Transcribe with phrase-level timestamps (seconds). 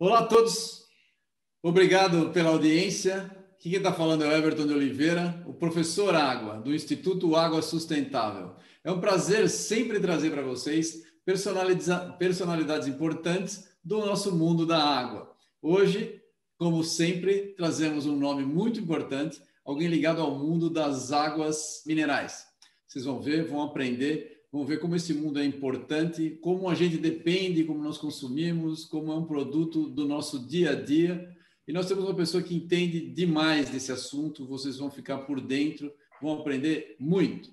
[0.00, 0.84] Olá a todos,
[1.60, 3.28] obrigado pela audiência.
[3.58, 8.54] Quem está falando é o Everton de Oliveira, o professor Água, do Instituto Água Sustentável.
[8.84, 15.34] É um prazer sempre trazer para vocês personalidades importantes do nosso mundo da água.
[15.60, 16.22] Hoje,
[16.56, 22.46] como sempre, trazemos um nome muito importante, alguém ligado ao mundo das águas minerais.
[22.86, 26.96] Vocês vão ver, vão aprender vamos ver como esse mundo é importante, como a gente
[26.96, 31.28] depende, como nós consumimos, como é um produto do nosso dia a dia.
[31.66, 35.92] E nós temos uma pessoa que entende demais desse assunto, vocês vão ficar por dentro,
[36.20, 37.50] vão aprender muito,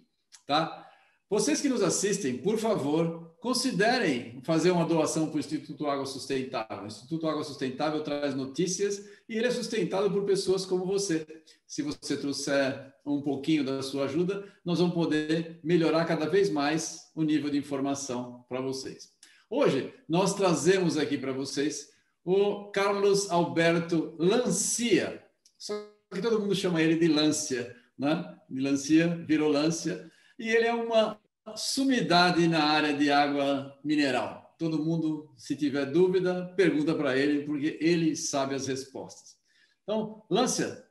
[0.48, 0.86] tá?
[1.30, 6.82] Vocês que nos assistem, por favor, considerem fazer uma doação para o Instituto Água Sustentável.
[6.82, 11.28] O Instituto Água Sustentável traz notícias e ele é sustentado por pessoas como você.
[11.68, 17.12] Se você trouxer um pouquinho da sua ajuda, nós vamos poder melhorar cada vez mais
[17.14, 19.14] o nível de informação para vocês.
[19.48, 21.92] Hoje, nós trazemos aqui para vocês
[22.24, 25.24] o Carlos Alberto Lancia.
[25.56, 28.26] Só que todo mundo chama ele de Lancia, né?
[28.50, 30.10] De Lancia, virou Lancia
[30.40, 31.20] e ele é uma
[31.56, 34.56] sumidade na área de água mineral.
[34.58, 39.36] Todo mundo, se tiver dúvida, pergunta para ele, porque ele sabe as respostas.
[39.84, 40.84] Então, Lância,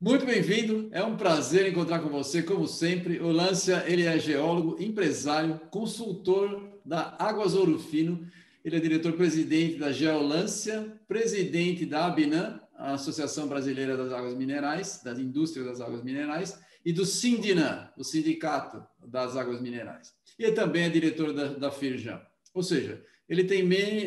[0.00, 0.88] muito bem-vindo.
[0.92, 3.18] É um prazer encontrar com você, como sempre.
[3.18, 8.26] O Lância, ele é geólogo, empresário, consultor da Águas Ouro Fino.
[8.64, 15.66] Ele é diretor-presidente da Geolância, presidente da ABINAM, Associação Brasileira das Águas Minerais, das Indústrias
[15.66, 20.14] das Águas Minerais, e do Sindinam, o Sindicato das Águas Minerais.
[20.38, 22.22] E ele também é diretor da, da Firjan.
[22.54, 23.64] Ou seja, ele tem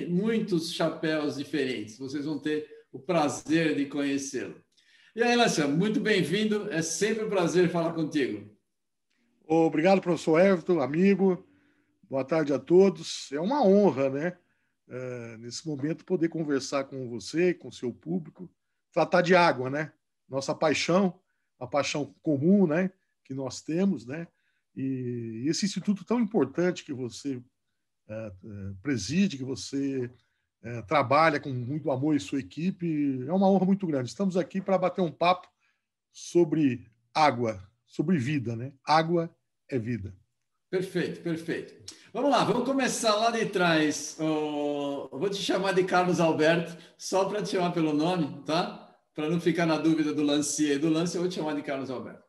[0.07, 1.97] muitos chapéus diferentes.
[1.97, 4.55] Vocês vão ter o prazer de conhecê-lo.
[5.13, 6.71] E aí, Lúcia, muito bem-vindo.
[6.71, 8.49] É sempre um prazer falar contigo.
[9.45, 11.45] Obrigado, professor Everton, amigo.
[12.09, 13.29] Boa tarde a todos.
[13.33, 14.37] É uma honra, né?
[14.87, 18.49] É, nesse momento, poder conversar com você, com seu público,
[18.93, 19.91] tratar de água, né?
[20.29, 21.19] Nossa paixão
[21.59, 22.91] a paixão comum, né,
[23.23, 24.27] que nós temos, né,
[24.75, 27.41] e esse instituto tão importante que você
[28.07, 28.31] é, é,
[28.81, 30.09] preside, que você
[30.63, 34.09] é, trabalha com muito amor e sua equipe, é uma honra muito grande.
[34.09, 35.47] Estamos aqui para bater um papo
[36.11, 38.73] sobre água, sobre vida, né?
[38.83, 39.29] Água
[39.67, 40.15] é vida.
[40.69, 41.93] Perfeito, perfeito.
[42.13, 44.17] Vamos lá, vamos começar lá de trás.
[44.19, 48.88] Oh, vou te chamar de Carlos Alberto, só para te chamar pelo nome, tá?
[49.19, 51.61] Para não ficar na dúvida do Lancia e do Lance, eu vou te chamar de
[51.61, 52.23] Carlos Alberto.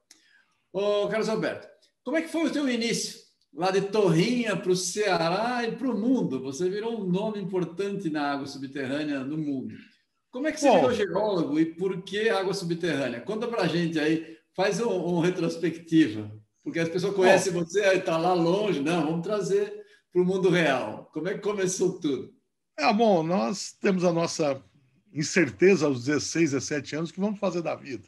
[0.73, 1.69] Ô, Carlos Alberto,
[2.03, 3.21] como é que foi o teu início?
[3.55, 6.43] Lá de Torrinha para o Ceará e para o mundo.
[6.43, 9.73] Você virou um nome importante na água subterrânea no mundo.
[10.33, 13.21] Como é que você Bom, virou geólogo e por que água subterrânea?
[13.21, 16.29] Conta para a gente aí, faz um, um retrospectiva,
[16.65, 19.81] porque as pessoas conhecem Bom, você, está lá longe, não, vamos trazer
[20.13, 21.09] para o mundo real.
[21.13, 22.35] Como é que começou tudo?
[22.77, 24.61] É, bom, nós temos a nossa
[25.13, 28.07] incerteza aos 16, 17 anos, que vamos fazer da vida?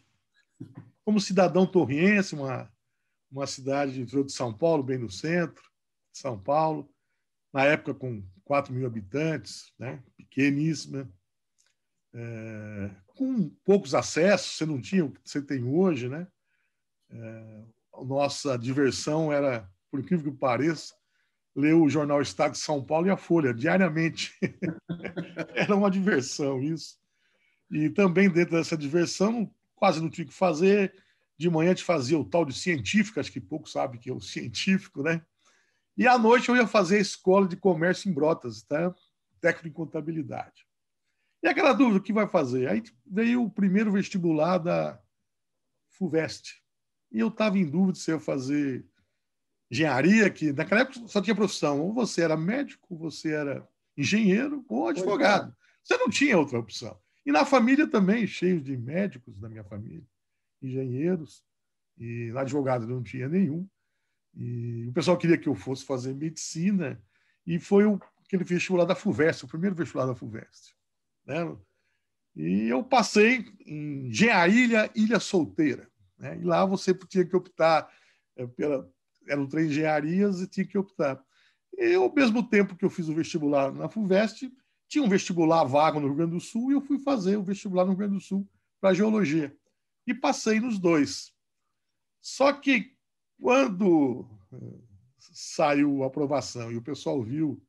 [1.05, 2.71] Como cidadão torriense, uma,
[3.31, 5.62] uma cidade de interior de São Paulo, bem no centro
[6.12, 6.89] de São Paulo,
[7.53, 10.03] na época com 4 mil habitantes, né?
[10.17, 11.11] pequeníssima,
[12.15, 16.27] é, com poucos acessos, você não tinha o que você tem hoje, né?
[17.11, 17.65] É,
[18.05, 20.95] nossa diversão era, por incrível que pareça,
[21.55, 24.39] ler o jornal Estado de São Paulo e a Folha diariamente.
[25.55, 26.99] Era uma diversão isso.
[27.71, 30.95] E também dentro dessa diversão, quase não tinha o que fazer.
[31.39, 34.21] De manhã gente fazia o tal de científico, acho que poucos sabem que é o
[34.21, 35.23] científico, né?
[35.97, 38.95] E à noite eu ia fazer a escola de comércio em Brotas, tá?
[39.43, 40.67] técnico em contabilidade.
[41.43, 42.69] E aquela dúvida, o que vai fazer?
[42.69, 44.99] Aí veio o primeiro vestibular da
[45.91, 46.62] FUVEST.
[47.11, 48.87] E eu estava em dúvida se eu ia fazer
[49.72, 51.81] engenharia, que naquela época só tinha profissão.
[51.81, 53.66] Ou você era médico, ou você era
[53.97, 55.56] engenheiro, ou advogado.
[55.83, 57.00] Você não tinha outra opção.
[57.25, 60.05] E na família também, cheio de médicos da minha família,
[60.61, 61.43] engenheiros,
[61.99, 63.66] e advogado não tinha nenhum.
[64.34, 67.03] E o pessoal queria que eu fosse fazer medicina,
[67.47, 70.75] e foi o, aquele vestibular da FUVEST, o primeiro vestibular da FUVEST.
[71.25, 71.56] Né?
[72.37, 75.88] E eu passei em Engenharia Ilha Solteira.
[76.19, 76.38] Né?
[76.38, 77.91] E lá você tinha que optar
[78.37, 78.91] é, pela,
[79.29, 81.23] eram três engenharias e tinha que optar.
[81.79, 84.51] E ao mesmo tempo que eu fiz o vestibular na FUVEST,
[84.89, 87.85] tinha um vestibular vago no Rio Grande do Sul e eu fui fazer o vestibular
[87.85, 88.47] no Rio Grande do Sul
[88.81, 89.57] para geologia.
[90.07, 91.33] E passei nos dois.
[92.21, 92.93] Só que
[93.41, 94.81] quando eh,
[95.19, 97.63] saiu a aprovação e o pessoal viu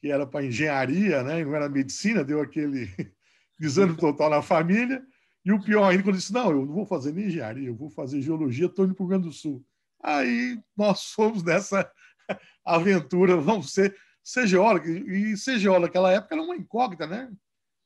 [0.00, 2.88] que era para engenharia, né, não era medicina, deu aquele
[3.58, 5.04] desânimo total na família.
[5.44, 7.74] E o pior ainda, quando eu disse: Não, eu não vou fazer nem engenharia, eu
[7.74, 9.64] vou fazer geologia, estou indo para o Rio Grande do Sul.
[10.06, 11.90] Aí nós fomos nessa
[12.64, 14.88] aventura, vamos ser, ser geólogo.
[14.88, 17.30] E ser geólogo naquela época era uma incógnita, né?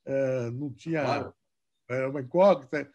[0.05, 1.35] é, não tinha claro.
[1.89, 2.91] era uma incógnita,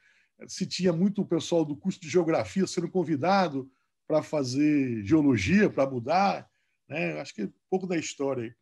[0.48, 3.72] se tinha muito o pessoal do curso de geografia sendo convidado
[4.07, 6.50] para fazer geologia, para mudar,
[6.88, 7.19] né?
[7.19, 8.56] Acho que é um pouco da história aí.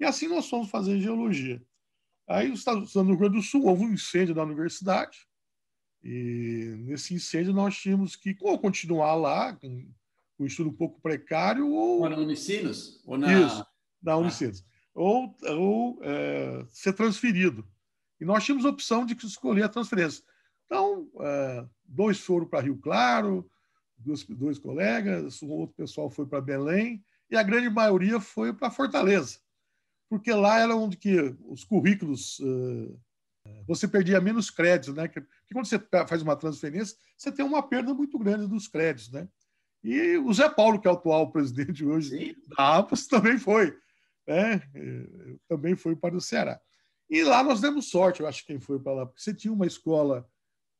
[0.00, 1.62] E assim nós fomos fazer geologia.
[2.28, 5.26] Aí, no Rio Grande do Sul, houve um incêndio na universidade,
[6.02, 9.88] e nesse incêndio nós tínhamos que ou continuar lá, com
[10.42, 12.00] um estudo um pouco precário, ou.
[12.00, 13.00] Ou na Unicinos?
[13.04, 13.32] Ou na...
[13.32, 13.66] Isso,
[14.02, 14.16] na ah.
[14.16, 14.64] Unicinos.
[14.66, 14.70] Ah.
[14.94, 17.66] Ou, ou é, ser transferido.
[18.20, 20.22] E nós tínhamos a opção de escolher a transferência.
[20.66, 23.48] Então, é, dois foram para Rio Claro,
[24.00, 28.70] dois, dois colegas, um outro pessoal foi para Belém, e a grande maioria foi para
[28.70, 29.38] Fortaleza,
[30.08, 33.00] porque lá era onde que os currículos uh,
[33.66, 35.08] você perdia menos créditos, né?
[35.08, 39.28] Porque quando você faz uma transferência, você tem uma perda muito grande dos créditos, né?
[39.82, 42.34] E o Zé Paulo, que é o atual presidente hoje Sim.
[42.48, 43.76] da APAS, também foi,
[44.26, 44.62] né?
[44.74, 46.60] Eh, também foi para o Ceará.
[47.08, 49.66] E lá nós demos sorte, eu acho, quem foi para lá, porque você tinha uma
[49.66, 50.28] escola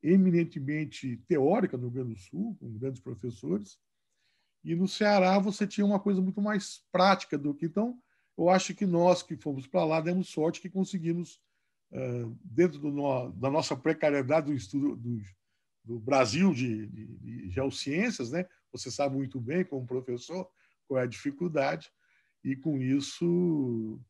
[0.03, 3.79] eminentemente teórica no Rio Grande do Sul, com grandes professores,
[4.63, 7.67] e no Ceará você tinha uma coisa muito mais prática do que.
[7.67, 7.99] Então,
[8.37, 11.41] eu acho que nós que fomos para lá demos sorte que conseguimos,
[12.45, 15.21] dentro do, da nossa precariedade do estudo do,
[15.85, 18.47] do Brasil de, de, de, geociências, né?
[18.73, 20.49] Você sabe muito bem, como professor,
[20.87, 21.91] qual é a dificuldade,
[22.43, 24.01] e com isso,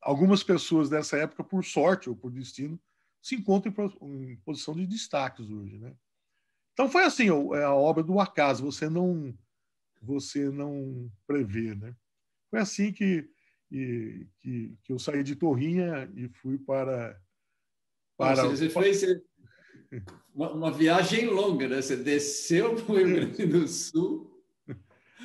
[0.00, 2.80] algumas pessoas dessa época, por sorte ou por destino,
[3.20, 3.72] se encontram
[4.02, 5.78] em posição de destaques hoje.
[5.78, 5.94] Né?
[6.72, 9.36] Então foi assim, é a obra do acaso, você não
[10.02, 11.96] você não prevê, né?
[12.50, 13.26] Foi assim que
[13.70, 17.20] que, que, eu saí de Torrinha e fui para
[18.16, 19.02] para você fez
[20.34, 21.82] uma, uma, viagem longa, né?
[21.82, 24.30] Você desceu para o Rio Grande do Sul.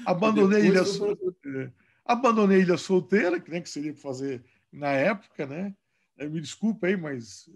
[0.06, 1.72] Abandonei Ilha, é,
[2.06, 5.76] abandonei Ilha Solteira, que nem que seria para fazer na época, né?
[6.18, 7.50] Me desculpa aí, mas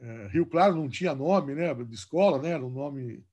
[0.00, 3.24] é, Rio Claro não tinha nome, né, de escola, né, era um nome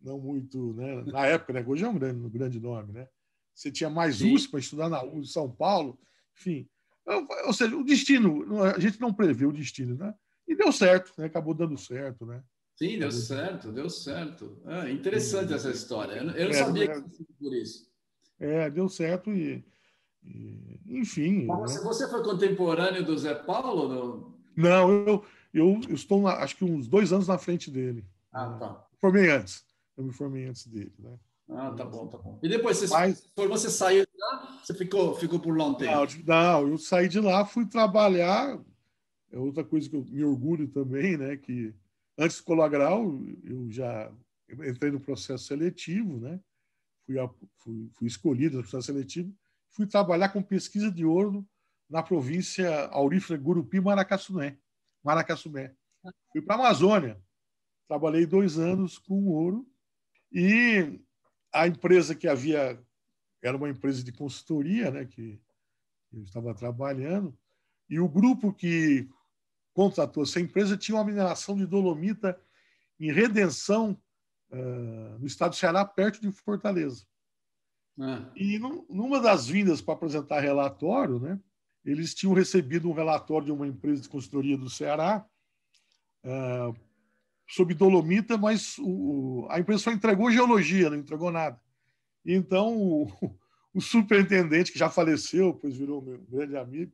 [0.00, 3.08] não muito, né, na época, né, hoje é um grande, um grande nome, né.
[3.54, 5.98] Você tinha mais USP para estudar na USP, São Paulo,
[6.36, 6.68] enfim.
[7.46, 10.14] Ou seja, o destino, a gente não prevê o destino, né?
[10.46, 11.26] E deu certo, né?
[11.26, 12.42] Acabou dando certo, né?
[12.76, 14.60] Sim, deu certo, deu certo.
[14.66, 16.14] Ah, interessante essa história.
[16.16, 17.90] Eu não é, sabia é, que por isso.
[18.38, 19.64] É, deu certo e,
[20.22, 21.46] e enfim.
[21.46, 21.80] Mas né?
[21.82, 23.88] você foi contemporâneo do Zé Paulo?
[23.88, 24.38] No...
[24.54, 28.04] Não, eu, eu, eu estou, na, acho que uns dois anos na frente dele.
[28.30, 28.86] Ah, tá.
[29.00, 29.64] Formei antes.
[29.96, 31.18] Eu me formei antes dele, né?
[31.48, 32.38] Ah, tá bom, tá bom.
[32.42, 35.92] E depois você, Mas, você saiu de lá, você ficou, ficou por long tempo?
[36.26, 38.58] Não, não, eu saí de lá, fui trabalhar.
[39.30, 41.36] É outra coisa que eu me orgulho também, né?
[41.36, 41.74] Que
[42.18, 43.04] antes do Colagral,
[43.42, 44.12] eu já
[44.48, 46.40] entrei no processo seletivo, né?
[47.04, 47.16] Fui,
[47.56, 49.32] fui, fui escolhido no processo seletivo,
[49.70, 51.46] fui trabalhar com pesquisa de ouro
[51.88, 54.58] na província aurífera Gurupi Maracaçuné.
[55.04, 55.74] Maracaçumé.
[56.32, 57.20] Fui para a Amazônia.
[57.86, 59.66] Trabalhei dois anos com ouro
[60.32, 61.00] e
[61.52, 62.82] a empresa que havia
[63.42, 65.40] era uma empresa de consultoria, né, que
[66.12, 67.36] eu estava trabalhando,
[67.88, 69.08] e o grupo que
[69.72, 72.40] contratou essa empresa tinha uma mineração de dolomita
[72.98, 73.96] em Redenção,
[74.50, 77.04] uh, no estado do Ceará, perto de Fortaleza.
[78.00, 78.30] Ah.
[78.34, 81.38] E numa das vindas para apresentar relatório, né,
[81.84, 85.24] eles tinham recebido um relatório de uma empresa de consultoria do Ceará
[86.24, 86.76] uh,
[87.48, 91.60] sobre dolomita, mas o, a empresa só entregou geologia, não entregou nada.
[92.24, 93.08] Então, o,
[93.72, 96.92] o superintendente, que já faleceu, pois virou meu grande amigo,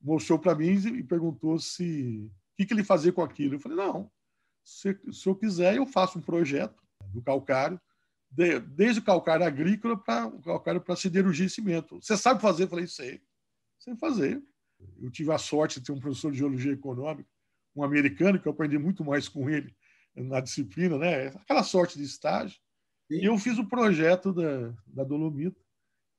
[0.00, 3.54] mostrou para mim e perguntou se o que, que ele fazia com aquilo.
[3.54, 4.10] Eu falei, não,
[4.64, 7.80] se, se eu quiser, eu faço um projeto do calcário
[8.30, 12.00] de, desde o calcário agrícola para o calcário para siderurgia e cimento.
[12.00, 12.64] Você sabe fazer?
[12.64, 13.22] Eu falei, sei.
[13.78, 14.42] Sei fazer.
[15.00, 17.28] Eu tive a sorte de ter um professor de geologia econômica,
[17.74, 19.74] um americano, que eu aprendi muito mais com ele
[20.14, 21.28] na disciplina, né?
[21.28, 22.58] aquela sorte de estágio.
[23.10, 23.20] Sim.
[23.20, 25.60] E eu fiz o projeto da, da Dolomita.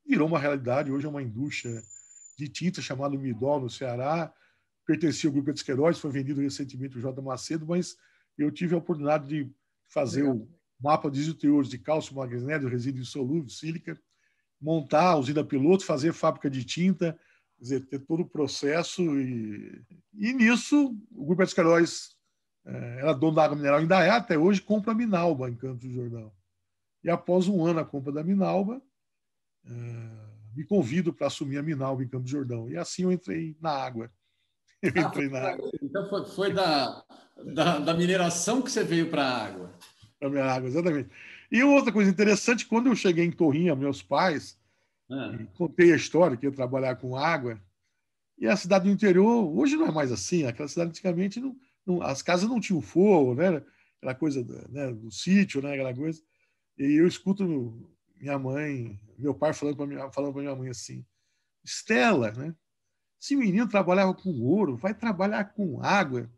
[0.05, 0.91] Virou uma realidade.
[0.91, 1.81] Hoje é uma indústria
[2.37, 4.31] de tinta chamada Midol, no Ceará.
[4.85, 7.21] Pertencia ao grupo de foi vendido recentemente o J.
[7.21, 7.97] Macedo, mas
[8.37, 9.51] eu tive a oportunidade de
[9.89, 10.37] fazer Legal.
[10.37, 13.99] o mapa de isoteores de cálcio, magnésio, resíduo insolúvel, sílica,
[14.61, 17.19] montar a usina piloto, fazer fábrica de tinta,
[17.59, 19.01] dizer, ter todo o processo.
[19.19, 22.15] E, e nisso, o Grupo Escaróis
[22.65, 25.87] é, era dono da água mineral, ainda é até hoje, compra a Minalba em Campos
[25.87, 26.31] do Jordão.
[27.03, 28.81] E após um ano a compra da Minalba,
[29.65, 30.26] é,
[30.57, 32.69] me convido para assumir a Minalba em Campos do Jordão.
[32.69, 34.11] E assim eu entrei na água.
[34.79, 35.71] Eu entrei na água.
[35.81, 37.03] Então foi, foi da,
[37.51, 39.73] da, da mineração que você veio para a água
[40.19, 41.09] para minha água, exatamente.
[41.51, 44.57] E outra coisa interessante, quando eu cheguei em Torrinha, meus pais,
[45.09, 45.37] ah.
[45.55, 47.61] contei a história que ia trabalhar com água,
[48.37, 50.45] E a cidade do interior, hoje não é mais assim.
[50.45, 53.63] Aquela cidade antigamente, não, não, as casas não tinham fogo, né?
[53.97, 55.73] Aquela coisa né, do sítio, né?
[55.73, 56.21] aquela coisa.
[56.77, 57.43] E eu escuto
[58.19, 61.05] minha mãe, meu pai falando para minha, falando minha mãe assim:
[61.63, 62.53] Estela, né?
[63.19, 66.29] Se o menino trabalhava com ouro, vai trabalhar com água.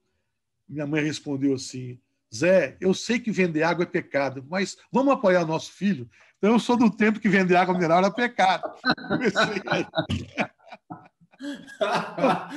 [0.68, 2.00] Minha mãe respondeu assim:
[2.34, 6.10] Zé, eu sei que vender água é pecado, mas vamos apoiar nosso filho.
[6.38, 8.72] Então eu sou do tempo que vender água mineral era pecado.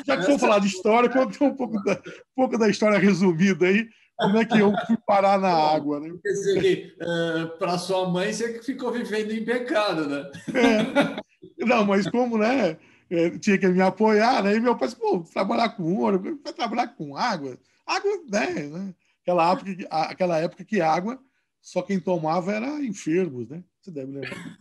[0.04, 3.66] Já que for falar de história, conta um pouco da, um pouco da história resumida
[3.66, 3.88] aí.
[4.19, 6.14] Como é que eu fui parar na água, né?
[6.23, 10.31] Quer dizer, uh, para sua mãe, você ficou vivendo em pecado, né?
[10.54, 11.64] É.
[11.64, 12.78] Não, mas como, né?
[13.11, 14.57] É, tinha que me apoiar, né?
[14.57, 17.59] E meu pai disse, pô, trabalhar com ouro, vai trabalhar com água.
[17.87, 18.69] Água, né?
[18.69, 18.95] né?
[19.23, 21.19] Aquela, época, aquela época que água,
[21.61, 23.62] só quem tomava era enfermos, né?
[23.81, 24.59] Você deve lembrar.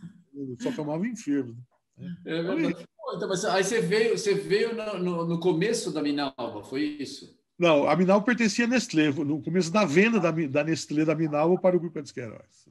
[0.60, 1.56] Só tomava enfermos.
[1.96, 2.16] Né?
[2.26, 2.86] É verdade.
[3.14, 7.36] Então, mas aí você veio, você veio no, no, no, começo da Minalva, foi isso?
[7.58, 11.60] Não, a Minalva pertencia à Nestlé, no começo da venda da, da Nestlé da Minalva
[11.60, 12.68] para o Grupo de Queiroz.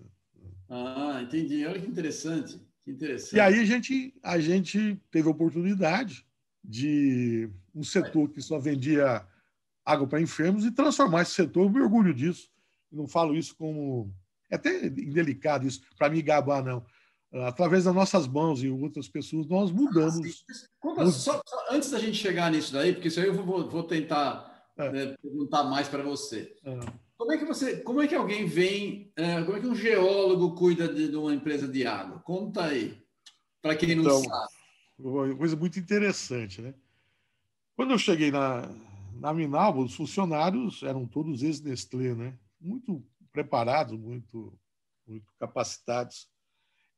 [0.69, 1.65] Ah, entendi.
[1.65, 2.59] Olha que interessante.
[2.83, 3.35] Que interessante.
[3.35, 6.25] E aí a gente, a gente teve a oportunidade
[6.63, 9.25] de um setor que só vendia
[9.85, 11.65] água para enfermos e transformar esse setor.
[11.65, 12.49] Eu me orgulho disso.
[12.91, 14.13] não falo isso como.
[14.49, 16.85] É até indelicado isso, para me gabar, não
[17.33, 20.43] através das nossas mãos e outras pessoas, nós mudamos.
[20.79, 23.83] Conta, só, só, antes da gente chegar nisso daí, porque isso aí eu vou, vou
[23.83, 24.50] tentar
[24.85, 24.91] é.
[24.91, 26.55] né, perguntar mais para você.
[26.63, 26.79] É.
[27.17, 30.55] Como é que você, como é que alguém vem, é, como é que um geólogo
[30.55, 32.19] cuida de, de uma empresa de água?
[32.19, 32.99] Conta aí,
[33.61, 34.47] para quem não então, sabe.
[34.97, 36.73] Uma coisa muito interessante, né?
[37.75, 38.69] Quando eu cheguei na,
[39.13, 42.37] na Minalba, os funcionários eram todos ex-Nestlé, né?
[42.59, 44.57] Muito preparados, muito,
[45.07, 46.27] muito capacitados.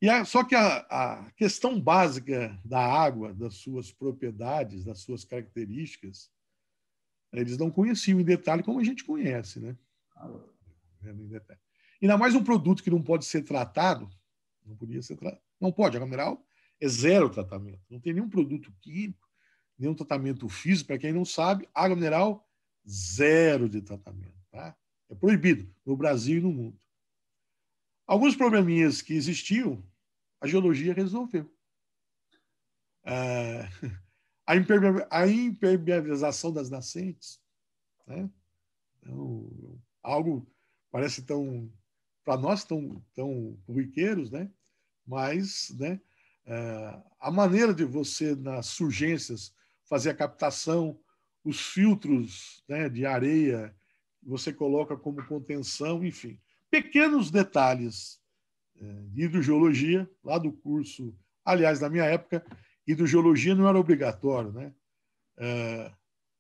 [0.02, 5.24] E a, só que a, a, questão básica da água, das suas propriedades, das suas
[5.24, 6.30] características,
[7.34, 9.76] eles não conheciam em detalhe como a gente conhece, né?
[12.02, 14.10] Ainda mais um produto que não pode ser tratado,
[14.66, 15.96] não podia ser tratado, não pode.
[15.96, 16.46] A água mineral
[16.80, 19.28] é zero tratamento, não tem nenhum produto químico,
[19.78, 20.88] nenhum tratamento físico.
[20.88, 22.48] Para quem não sabe, água mineral
[22.88, 24.76] zero de tratamento, tá?
[25.10, 26.80] É proibido no Brasil e no mundo.
[28.06, 29.84] Alguns probleminhas que existiam
[30.42, 31.50] a geologia resolveu.
[33.06, 33.70] É,
[34.46, 37.40] a impermeabilização das nascentes,
[38.06, 38.30] né?
[39.02, 40.46] Então, algo
[40.92, 41.72] parece tão
[42.24, 44.50] para nós tão tão corriqueiros, né?
[45.06, 46.00] Mas, né?
[46.46, 49.54] É, a maneira de você nas surgências
[49.86, 51.00] fazer a captação,
[51.44, 53.74] os filtros né, de areia
[54.22, 58.22] você coloca como contenção, enfim, pequenos detalhes
[59.12, 62.46] de hidrogeologia, lá do curso, aliás, na minha época,
[62.86, 64.74] hidrogeologia não era obrigatório, né?
[65.38, 65.92] É,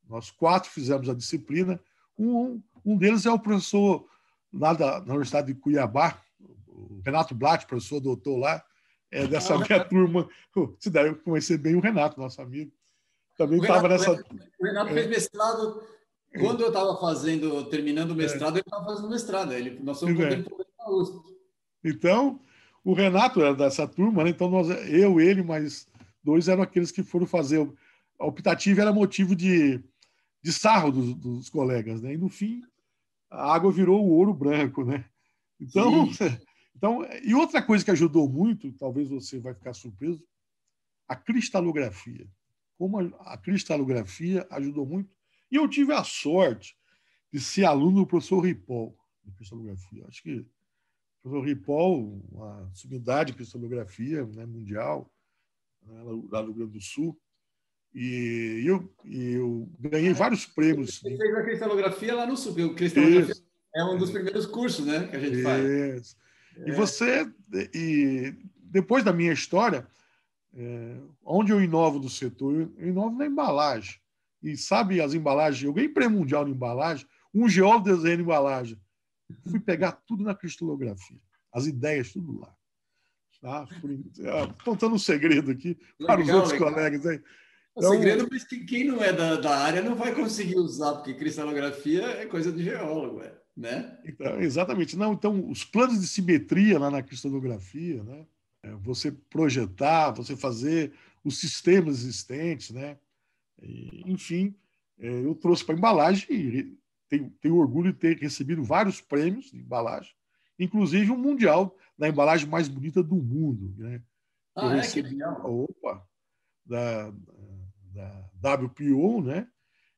[0.08, 1.80] nós quatro fizemos a disciplina,
[2.18, 4.06] um, um deles é o professor
[4.54, 6.22] lá da, na Universidade de Cuiabá,
[6.68, 8.64] o Renato Blatt, professor doutor lá,
[9.10, 10.28] é dessa minha turma.
[10.80, 12.72] Você deve conhecer bem o Renato, nosso amigo.
[13.38, 14.12] Também estava nessa.
[14.60, 15.84] O Renato fez mestrado.
[16.40, 18.60] Quando eu estava fazendo, terminando o mestrado, é.
[18.60, 19.54] ele estava fazendo mestrado.
[19.54, 21.34] Ele, nós somos contemporâneos da USP.
[21.84, 22.40] Então,
[22.84, 24.32] o Renato era dessa turma, né?
[24.32, 25.88] então nós, eu, ele, mais
[26.24, 27.60] dois eram aqueles que foram fazer.
[28.20, 29.84] A optativa era motivo de,
[30.42, 32.14] de sarro dos, dos colegas, né?
[32.14, 32.64] E no fim,
[33.30, 35.06] a água virou o ouro branco, né?
[35.60, 36.10] Então,
[36.76, 40.24] então, e outra coisa que ajudou muito, talvez você vai ficar surpreso,
[41.08, 42.28] a cristalografia.
[42.78, 45.10] Como a, a cristalografia ajudou muito.
[45.52, 46.76] E eu tive a sorte
[47.32, 50.06] de ser aluno do professor Ripoll de cristalografia.
[50.08, 50.46] Acho que
[51.22, 55.13] professor Ripoll, uma sumidade de cristalografia né, mundial,
[55.86, 57.18] né, lá no Rio Grande do Sul.
[57.94, 61.00] E eu, eu ganhei vários prêmios.
[61.00, 63.46] Você fez a cristalografia lá no Sul, porque cristalografia Isso.
[63.76, 65.44] é um dos primeiros cursos né, que a gente Isso.
[65.44, 66.18] faz.
[66.66, 66.74] E é.
[66.74, 67.32] você,
[67.74, 69.88] e depois da minha história,
[70.56, 72.72] é, onde eu inovo do setor?
[72.78, 74.00] Eu inovo na embalagem.
[74.42, 75.64] E sabe as embalagens?
[75.64, 78.80] Eu ganhei prêmio mundial de embalagem, um geólogo desenha embalagem.
[79.50, 81.20] Fui pegar tudo na cristalografia,
[81.52, 82.54] as ideias, tudo lá.
[83.44, 83.68] Tá?
[84.64, 86.74] Contando um segredo aqui legal, para os outros legal.
[86.74, 87.22] colegas aí.
[87.76, 91.14] Então, o segredo, mas quem não é da, da área não vai conseguir usar, porque
[91.14, 94.00] cristalografia é coisa de geólogo, é, né?
[94.06, 94.96] Então, exatamente.
[94.96, 98.26] Não, então, os planos de simetria lá na cristalografia, né?
[98.64, 102.98] É você projetar, você fazer os sistemas existentes, né?
[103.62, 104.56] E, enfim,
[104.98, 106.78] é, eu trouxe para a embalagem
[107.10, 110.14] tenho, tenho orgulho de ter recebido vários prêmios de embalagem,
[110.60, 113.74] inclusive um mundial da embalagem mais bonita do mundo.
[113.78, 114.02] Né?
[114.56, 114.82] Ah, é?
[114.82, 115.42] Que legal.
[115.46, 116.06] Opa!
[116.66, 117.14] Da,
[118.34, 119.48] da WPO, né?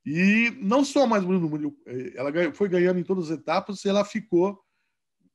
[0.05, 1.77] E não só mais bonita no mundo,
[2.15, 4.59] ela foi ganhando em todas as etapas e ela ficou,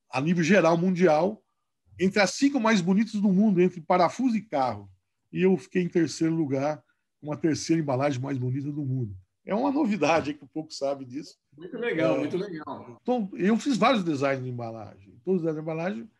[0.09, 1.43] a nível geral mundial,
[1.99, 4.89] entre as cinco mais bonitas do mundo, entre parafuso e carro.
[5.31, 6.81] E eu fiquei em terceiro lugar,
[7.21, 9.15] uma terceira embalagem mais bonita do mundo.
[9.45, 11.37] É uma novidade que pouco sabe disso.
[11.57, 12.99] Muito legal, é, muito legal.
[13.01, 15.19] Então, eu fiz vários designs de embalagem.
[15.23, 16.11] Todos os designs de embalagem.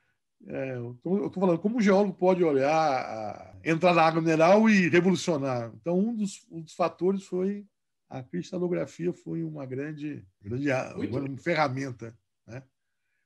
[0.48, 4.68] É, então, eu estou falando como o geólogo pode olhar, a, entrar na água mineral
[4.68, 5.72] e revolucionar.
[5.80, 7.66] Então, um dos, um dos fatores foi
[8.12, 12.13] a cristalografia foi uma grande, grande uma ferramenta.
[12.46, 12.62] Né?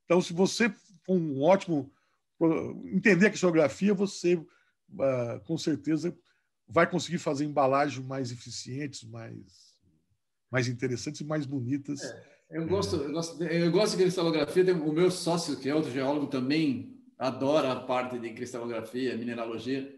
[0.05, 0.69] Então, se você
[1.03, 1.91] for um ótimo
[2.85, 6.15] entender a cristalografia, você uh, com certeza
[6.67, 9.74] vai conseguir fazer embalagens mais eficientes, mais,
[10.51, 12.01] mais interessantes e mais bonitas.
[12.01, 14.75] É, eu, gosto, eu, gosto, eu gosto de cristalografia.
[14.75, 19.93] O meu sócio, que é outro geólogo, também adora a parte de cristalografia, mineralogia.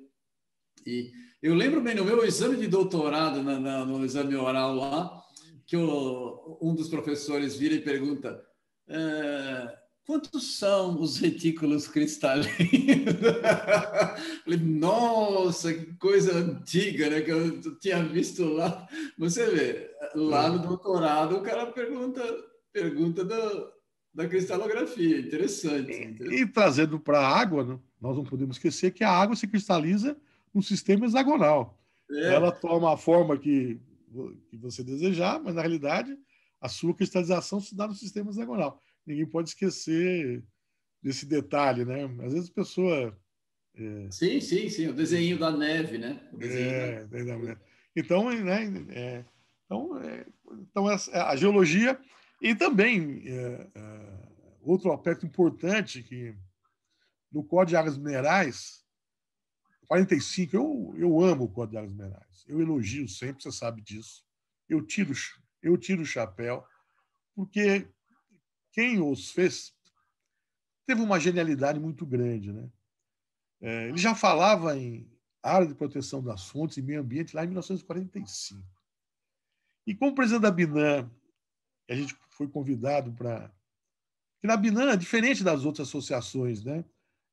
[0.85, 1.11] E
[1.41, 5.21] eu lembro bem no meu exame de doutorado, na, na, no exame oral lá,
[5.65, 8.41] que um dos professores vira e pergunta:
[8.87, 9.77] é,
[10.07, 12.47] quantos são os retículos cristalinos?
[14.45, 17.21] Falei, nossa, que coisa antiga, né?
[17.21, 18.87] Que eu tinha visto lá.
[19.17, 22.23] Você vê, lá no doutorado o cara pergunta,
[22.71, 23.69] pergunta do,
[24.13, 25.19] da cristalografia.
[25.19, 25.91] Interessante.
[25.91, 26.33] interessante.
[26.33, 27.79] E, e trazendo para a água, né?
[27.99, 30.15] nós não podemos esquecer que a água se cristaliza
[30.55, 31.77] um sistema hexagonal.
[32.09, 32.33] É.
[32.33, 33.77] Ela toma a forma que,
[34.49, 36.17] que você desejar, mas na realidade
[36.61, 38.81] a sua cristalização se dá no sistema hexagonal.
[39.07, 40.43] Ninguém pode esquecer
[41.01, 42.03] desse detalhe, né?
[42.25, 43.17] Às vezes a pessoa.
[43.73, 44.11] É...
[44.11, 46.29] Sim, sim, sim, o desenho da neve, né?
[46.41, 47.57] É, da...
[47.95, 48.63] Então, né?
[48.89, 49.25] É,
[49.65, 51.97] então, é, então a geologia
[52.41, 54.29] e também é, é,
[54.61, 56.35] outro aspecto importante que
[57.31, 58.85] no Código de Águas Minerais
[59.87, 62.45] 45, eu, eu amo o Código de Águas Minerais.
[62.45, 64.23] Eu elogio sempre, você sabe disso.
[64.67, 65.13] Eu tiro,
[65.63, 66.63] eu tiro o chapéu,
[67.33, 67.87] porque
[68.77, 69.73] quem os fez
[70.85, 72.53] teve uma genialidade muito grande.
[72.53, 72.69] Né?
[73.59, 75.11] É, ele já falava em
[75.41, 78.63] área de proteção das fontes e meio ambiente lá em 1945.
[79.87, 81.09] E como presidente da Binan,
[81.89, 83.51] a gente foi convidado para.
[84.39, 86.85] que na Binan é diferente das outras associações, né?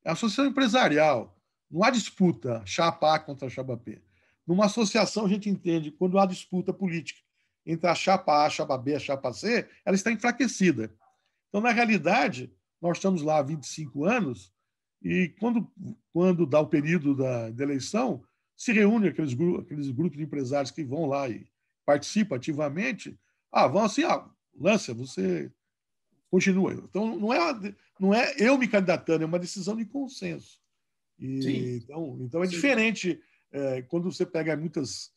[0.03, 1.39] É associação empresarial.
[1.69, 4.01] Não há disputa chapa A contra chapa B.
[4.47, 7.21] Numa associação, a gente entende quando há disputa política
[7.63, 10.91] entre a chapa A, a chapa B, a chapa C, ela está enfraquecida.
[11.55, 14.53] Então, na realidade, nós estamos lá há 25 anos
[15.01, 15.71] e quando,
[16.11, 18.21] quando dá o período da, da eleição,
[18.57, 21.47] se reúne aqueles, aqueles grupos de empresários que vão lá e
[21.85, 23.17] participam ativamente.
[23.53, 25.49] Ah, vão assim, ah, Lância, você
[26.29, 26.73] continua.
[26.73, 30.59] Então, não é, não é eu me candidatando, é uma decisão de consenso.
[31.17, 32.51] E, então, então é Sim.
[32.51, 33.21] diferente
[33.53, 35.09] é, quando você pega muitas.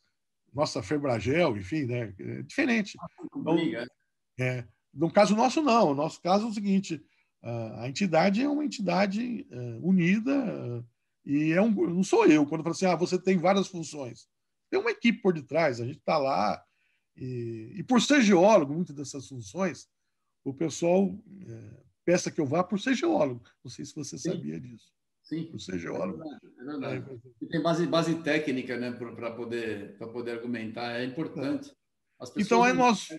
[0.53, 2.13] Nossa, Febragel, enfim, né?
[2.17, 2.97] É diferente.
[2.97, 3.57] Ah, então,
[4.39, 5.89] é, no caso nosso, não.
[5.89, 7.03] No nosso caso é o seguinte:
[7.41, 10.85] a entidade é uma entidade é, unida
[11.25, 12.45] e é um, não sou eu.
[12.45, 14.27] Quando eu falo assim, ah, você tem várias funções.
[14.69, 16.63] Tem uma equipe por detrás, a gente está lá.
[17.15, 19.89] E, e, por ser geólogo, muitas dessas funções,
[20.43, 21.13] o pessoal
[21.47, 23.43] é, peça que eu vá por ser geólogo.
[23.63, 24.31] Não sei se você Sim.
[24.31, 24.91] sabia disso.
[25.21, 25.49] Sim.
[25.53, 26.23] Você é geólogo.
[26.23, 26.95] É verdade.
[26.95, 27.21] É verdade.
[27.41, 31.71] E tem base, base técnica né, para poder, poder argumentar, é importante.
[32.37, 33.09] então, é nós.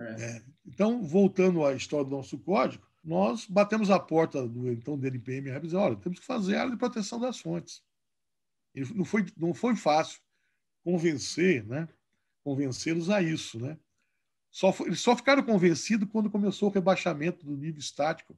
[0.00, 0.22] É.
[0.22, 0.42] É.
[0.66, 5.60] Então, voltando à história do nosso código, nós batemos a porta do então DNPM e
[5.60, 7.82] dizendo, olha, temos que fazer a área de proteção das fontes.
[8.74, 10.20] E não foi, não foi fácil
[10.84, 11.88] convencer, né?
[12.44, 13.58] convencê-los a isso.
[13.58, 13.78] Né?
[14.50, 18.36] Só, eles só ficaram convencidos quando começou o rebaixamento do nível estático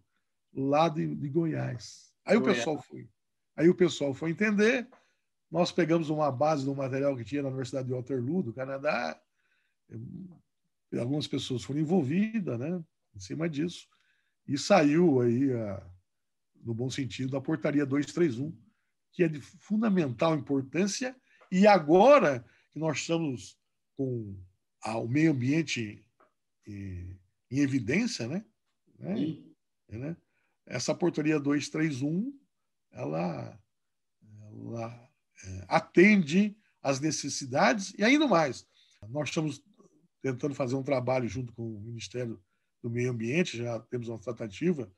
[0.54, 2.12] lá de, de Goiás.
[2.24, 3.08] Aí o pessoal foi.
[3.56, 4.88] Aí o pessoal foi entender.
[5.50, 9.20] Nós pegamos uma base do material que tinha na Universidade de Waterloo, do Canadá.
[10.98, 12.82] Algumas pessoas foram envolvidas, né?
[13.14, 13.88] Em cima disso.
[14.46, 15.86] E saiu aí, a,
[16.62, 18.56] no bom sentido, a portaria 231,
[19.12, 21.16] que é de fundamental importância.
[21.50, 23.58] E agora que nós estamos
[23.96, 24.36] com
[24.84, 26.04] o meio ambiente
[26.66, 27.18] em,
[27.50, 28.44] em evidência, né?
[28.98, 29.38] né?
[29.88, 30.16] né?
[30.66, 32.38] essa portaria 231
[32.90, 33.58] ela,
[34.22, 35.10] ela
[35.44, 38.66] é, atende às necessidades e ainda mais.
[39.08, 39.62] Nós estamos
[40.22, 42.40] tentando fazer um trabalho junto com o Ministério
[42.82, 44.90] do Meio Ambiente, já temos uma tratativa,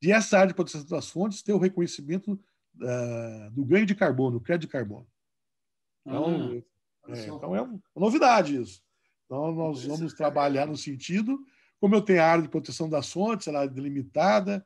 [0.00, 4.38] de essa área de proteção das fontes ter o reconhecimento uh, do ganho de carbono,
[4.38, 5.06] o crédito de carbono.
[6.06, 6.62] Então,
[7.04, 8.82] ah, é, então é uma novidade isso.
[9.26, 11.38] Então, nós vamos trabalhar no sentido,
[11.80, 14.64] como eu tenho a área de proteção das fontes, ela é delimitada,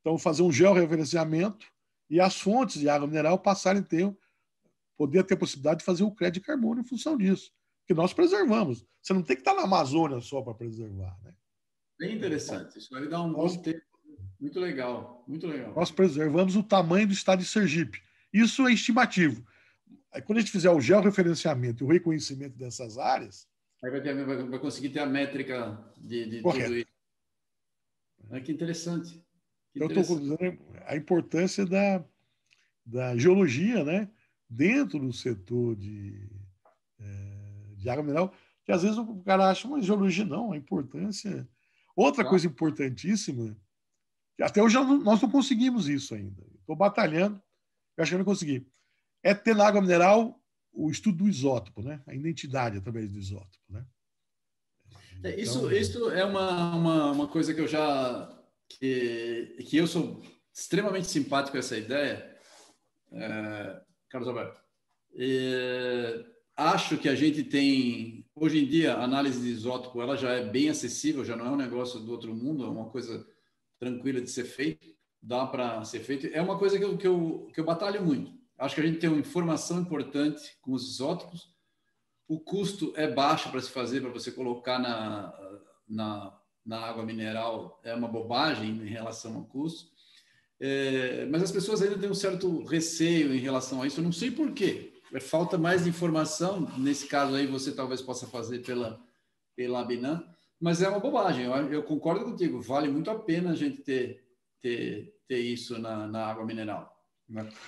[0.00, 1.66] então, fazer um georreferenciamento
[2.08, 4.16] e as fontes de água mineral passarem a ter,
[4.96, 7.52] poder ter a possibilidade de fazer o crédito de carbono em função disso.
[7.90, 8.86] Que nós preservamos.
[9.02, 11.18] Você não tem que estar na Amazônia só para preservar.
[11.24, 11.34] Né?
[11.98, 12.78] Bem interessante.
[12.78, 13.82] Isso vai dar um nós, bom tempo.
[14.38, 15.74] Muito legal, muito legal.
[15.74, 18.00] Nós preservamos o tamanho do estado de Sergipe.
[18.32, 19.44] Isso é estimativo.
[20.12, 23.48] Aí, quando a gente fizer o georreferenciamento e o reconhecimento dessas áreas.
[23.82, 26.86] Aí vai, ter, vai, vai conseguir ter a métrica de, de tudo isso.
[28.30, 29.14] Ah, que interessante.
[29.72, 32.04] Que então, eu estou dizendo a importância da,
[32.86, 34.08] da geologia né?
[34.48, 36.39] dentro do setor de, é,
[37.80, 38.32] de água mineral,
[38.64, 41.48] que às vezes o cara acha, mas geologia não, a importância.
[41.96, 43.56] Outra coisa importantíssima,
[44.36, 46.42] que até hoje nós não conseguimos isso ainda.
[46.60, 47.42] Estou batalhando,
[47.98, 48.66] acho que eu não consegui.
[49.22, 50.40] É ter na água mineral
[50.72, 52.02] o estudo do isótopo, né?
[52.06, 53.64] a identidade através do isótopo.
[53.68, 53.84] Né?
[55.22, 58.36] É, então, isso, isso é uma, uma, uma, coisa que eu já.
[58.68, 60.22] Que, que eu sou
[60.54, 62.38] extremamente simpático com essa ideia,
[63.12, 64.60] é, Carlos Alberto.
[65.12, 66.24] E,
[66.60, 68.24] acho que a gente tem.
[68.34, 71.50] Hoje em dia, a análise de isótopo ela já é bem acessível, já não é
[71.50, 73.26] um negócio do outro mundo, é uma coisa
[73.78, 74.86] tranquila de ser feito,
[75.22, 76.28] dá para ser feito.
[76.32, 78.32] É uma coisa que eu, que, eu, que eu batalho muito.
[78.58, 81.50] Acho que a gente tem uma informação importante com os isótopos,
[82.28, 85.34] o custo é baixo para se fazer, para você colocar na,
[85.88, 89.90] na, na, água mineral, é uma bobagem em relação ao custo.
[90.60, 94.12] É, mas as pessoas ainda têm um certo receio em relação a isso, eu não
[94.12, 94.92] sei por quê.
[94.94, 99.00] É falta mais informação, nesse caso aí você talvez possa fazer pela,
[99.56, 100.22] pela Abinan,
[100.60, 104.22] mas é uma bobagem, eu, eu, concordo contigo, vale muito a pena a gente ter,
[104.60, 106.96] ter, ter isso na, na água mineral.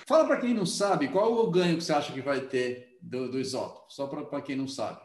[0.07, 3.31] Fala para quem não sabe, qual o ganho que você acha que vai ter do,
[3.31, 5.01] do isótopo, só para quem não sabe?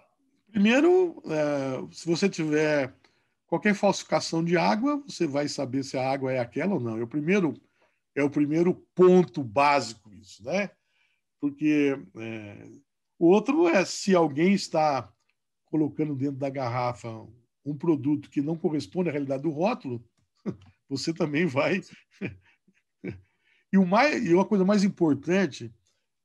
[0.50, 2.94] Primeiro, é, se você tiver
[3.46, 6.98] qualquer falsificação de água, você vai saber se a água é aquela ou não.
[6.98, 7.54] É o primeiro,
[8.14, 10.70] é o primeiro ponto básico isso, né?
[11.40, 12.68] Porque é,
[13.18, 15.12] o outro é se alguém está
[15.66, 17.08] colocando dentro da garrafa
[17.64, 20.04] um produto que não corresponde à realidade do rótulo,
[20.88, 21.80] você também vai.
[23.72, 25.72] e, o mais, e uma coisa mais importante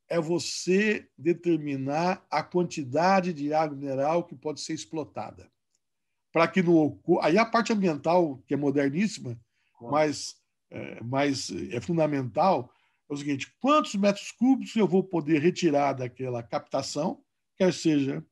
[0.09, 5.51] é você determinar a quantidade de água mineral que pode ser explotada.
[6.31, 6.99] Para que não.
[7.21, 9.39] Aí a parte ambiental, que é moderníssima,
[9.81, 10.35] mas,
[10.69, 12.71] é, mas é fundamental,
[13.09, 17.21] é o seguinte: quantos metros cúbicos eu vou poder retirar daquela captação,
[17.57, 18.23] quer seja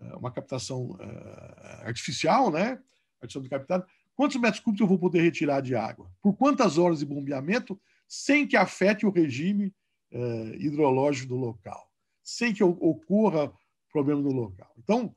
[0.00, 2.80] é, uma captação é, artificial, né?
[3.20, 6.10] Adição de captado, quantos metros cúbicos eu vou poder retirar de água?
[6.20, 9.74] Por quantas horas de bombeamento, sem que afete o regime
[10.12, 11.90] eh, hidrológico do local,
[12.22, 13.50] sem que ocorra
[13.90, 14.70] problema no local.
[14.78, 15.16] Então,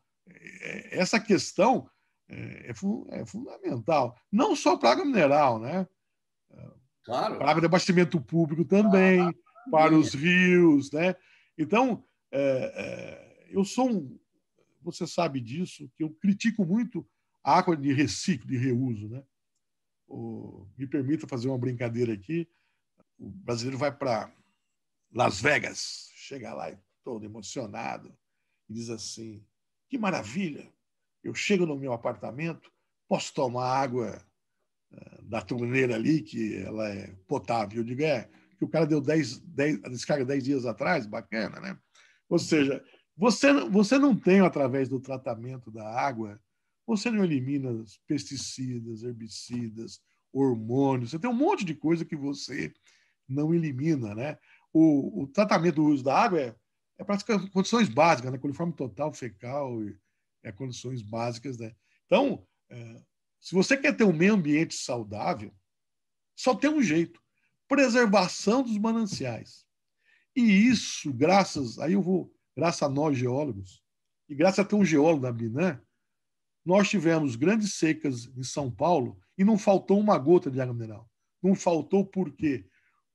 [0.91, 1.89] essa questão
[2.29, 2.71] é,
[3.11, 5.87] é fundamental, não só para água mineral, né?
[7.07, 7.37] Claro.
[7.37, 9.33] Para abastecimento público também, ah,
[9.71, 11.15] para os rios, né?
[11.57, 14.19] Então, é, é, eu sou um,
[14.81, 17.07] você sabe disso, que eu critico muito
[17.41, 19.23] a água de reciclo, de reuso, né?
[20.05, 22.45] O, me permita fazer uma brincadeira aqui.
[23.17, 24.29] O brasileiro vai para
[25.09, 28.13] Las Vegas, chega lá todo emocionado
[28.67, 29.41] e diz assim:
[29.87, 30.69] que maravilha!
[31.23, 32.69] Eu chego no meu apartamento,
[33.07, 34.21] posso tomar água
[35.23, 37.79] da torneira ali, que ela é potável.
[37.79, 41.59] Eu digo: é, que o cara deu 10, 10, a descarga 10 dias atrás, bacana,
[41.59, 41.77] né?
[42.29, 42.83] Ou seja,
[43.15, 46.39] você, você não tem, através do tratamento da água,
[46.85, 49.99] você não elimina pesticidas, herbicidas,
[50.31, 52.73] hormônios, você tem um monte de coisa que você
[53.27, 54.37] não elimina, né?
[54.77, 56.55] o, o tratamento do uso da água é,
[56.99, 58.37] é praticamente condições básicas, né?
[58.37, 59.79] coliforme total, fecal,
[60.43, 61.57] é condições básicas.
[61.57, 61.73] Né?
[62.05, 63.01] Então, é,
[63.39, 65.53] se você quer ter um meio ambiente saudável,
[66.35, 67.21] só tem um jeito:
[67.67, 69.65] preservação dos mananciais.
[70.35, 73.83] E isso, graças, aí eu vou, graças a nós geólogos,
[74.29, 75.81] e graças a ter um geólogo da Binan,
[76.63, 81.09] nós tivemos grandes secas em São Paulo e não faltou uma gota de água mineral.
[81.41, 82.65] Não faltou por quê?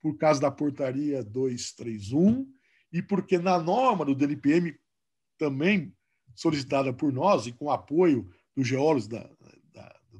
[0.02, 2.52] por causa da portaria 231
[2.92, 4.76] e porque na norma do DLPM,
[5.38, 5.94] também
[6.34, 9.30] solicitada por nós e com apoio dos geólogos da,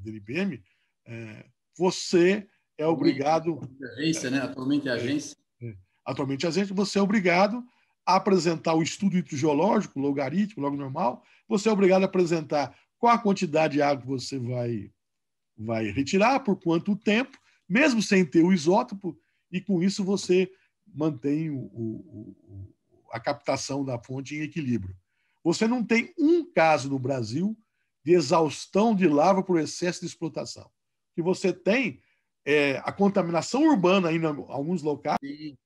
[0.02, 0.62] da DLPM,
[1.06, 3.60] é, você é obrigado.
[3.96, 4.38] Agência, né?
[4.38, 5.36] Atualmente é agência.
[5.60, 7.64] É, é, atualmente é agência, você é obrigado
[8.04, 11.22] a apresentar o estudo hidrogeológico, logaritmo, logo normal.
[11.48, 14.90] Você é obrigado a apresentar qual a quantidade de água que você vai,
[15.56, 17.38] vai retirar, por quanto tempo,
[17.68, 19.16] mesmo sem ter o isótopo,
[19.50, 20.50] e com isso você
[20.86, 22.74] mantém o, o,
[23.12, 24.96] a captação da fonte em equilíbrio.
[25.44, 27.56] Você não tem um caso no Brasil
[28.04, 30.70] de exaustão de lava por excesso de explotação.
[31.14, 32.02] Que você tem
[32.44, 35.18] é a contaminação urbana em alguns locais.
[35.22, 35.56] Sim,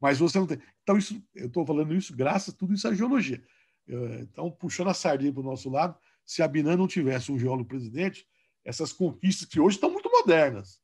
[0.00, 0.60] Mas você não tem.
[0.82, 3.42] Então, isso, eu estou falando isso graças a tudo isso à geologia.
[3.86, 7.68] Então, puxando a sardinha para o nosso lado, se a Binan não tivesse um geólogo
[7.68, 8.26] presidente,
[8.64, 10.80] essas conquistas que hoje estão muito modernas,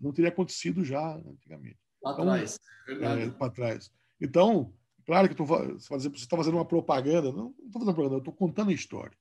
[0.00, 1.78] não teria acontecido já antigamente.
[2.00, 3.22] Para então, trás, é verdade.
[3.22, 3.92] É, para trás.
[4.20, 4.72] Então,
[5.08, 9.16] claro que você está fazendo uma propaganda, não estou fazendo propaganda, estou contando a história.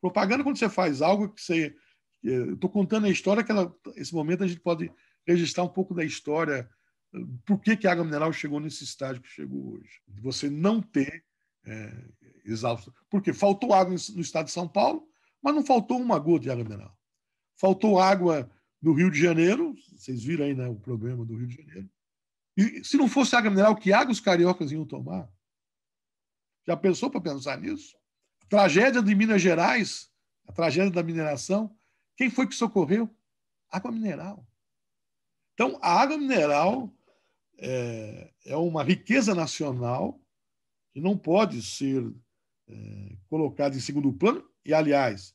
[0.00, 1.76] Propaganda quando você faz algo que você.
[2.22, 4.90] Estou contando a história, que ela, esse momento a gente pode
[5.26, 6.68] registrar um pouco da história,
[7.44, 10.00] por que, que a água mineral chegou nesse estágio que chegou hoje.
[10.22, 11.22] Você não ter
[11.66, 12.04] é,
[12.46, 12.92] exausto.
[13.10, 15.06] Porque faltou água no estado de São Paulo,
[15.42, 16.98] mas não faltou uma gota de água mineral.
[17.54, 21.56] Faltou água no Rio de Janeiro, vocês viram aí né, o problema do Rio de
[21.56, 21.90] Janeiro.
[22.58, 25.30] E se não fosse água mineral, que água os cariocas iam tomar?
[26.66, 27.96] Já pensou para pensar nisso?
[28.48, 30.10] Tragédia de Minas Gerais,
[30.44, 31.72] a tragédia da mineração,
[32.16, 33.08] quem foi que socorreu?
[33.70, 34.44] Água mineral.
[35.54, 36.92] Então, a água mineral
[37.58, 40.20] é, é uma riqueza nacional
[40.92, 42.12] que não pode ser
[42.66, 44.44] é, colocada em segundo plano.
[44.64, 45.32] E, aliás,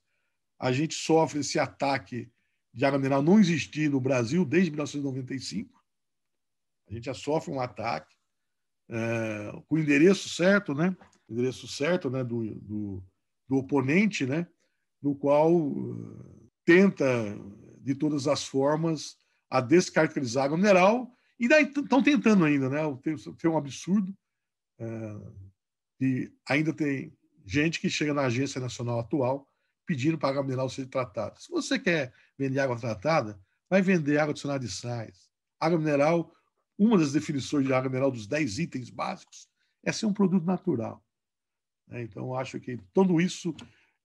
[0.60, 2.30] a gente sofre esse ataque
[2.74, 5.83] de água mineral não existir no Brasil desde 1995.
[6.90, 8.16] A gente já sofre um ataque
[8.90, 10.96] é, com o endereço certo, né?
[11.28, 12.24] O endereço certo né?
[12.24, 13.04] do, do,
[13.48, 14.48] do oponente, né?
[15.04, 17.06] no qual uh, tenta,
[17.82, 19.18] de todas as formas,
[19.50, 22.80] a descaracterizar água mineral, e estão tentando ainda, né?
[23.04, 24.16] Tem, tem um absurdo,
[24.80, 25.52] uh,
[26.00, 27.14] e ainda tem
[27.46, 29.48] gente que chega na agência nacional atual
[29.86, 31.38] pedindo para a água mineral ser tratada.
[31.38, 33.38] Se você quer vender água tratada,
[33.70, 35.30] vai vender água adicionada de sais.
[35.60, 36.34] Água mineral,
[36.78, 39.48] uma das definições de água mineral dos 10 itens básicos
[39.84, 41.04] é ser um produto natural.
[41.88, 42.04] Né?
[42.04, 43.56] Então, acho que tudo isso.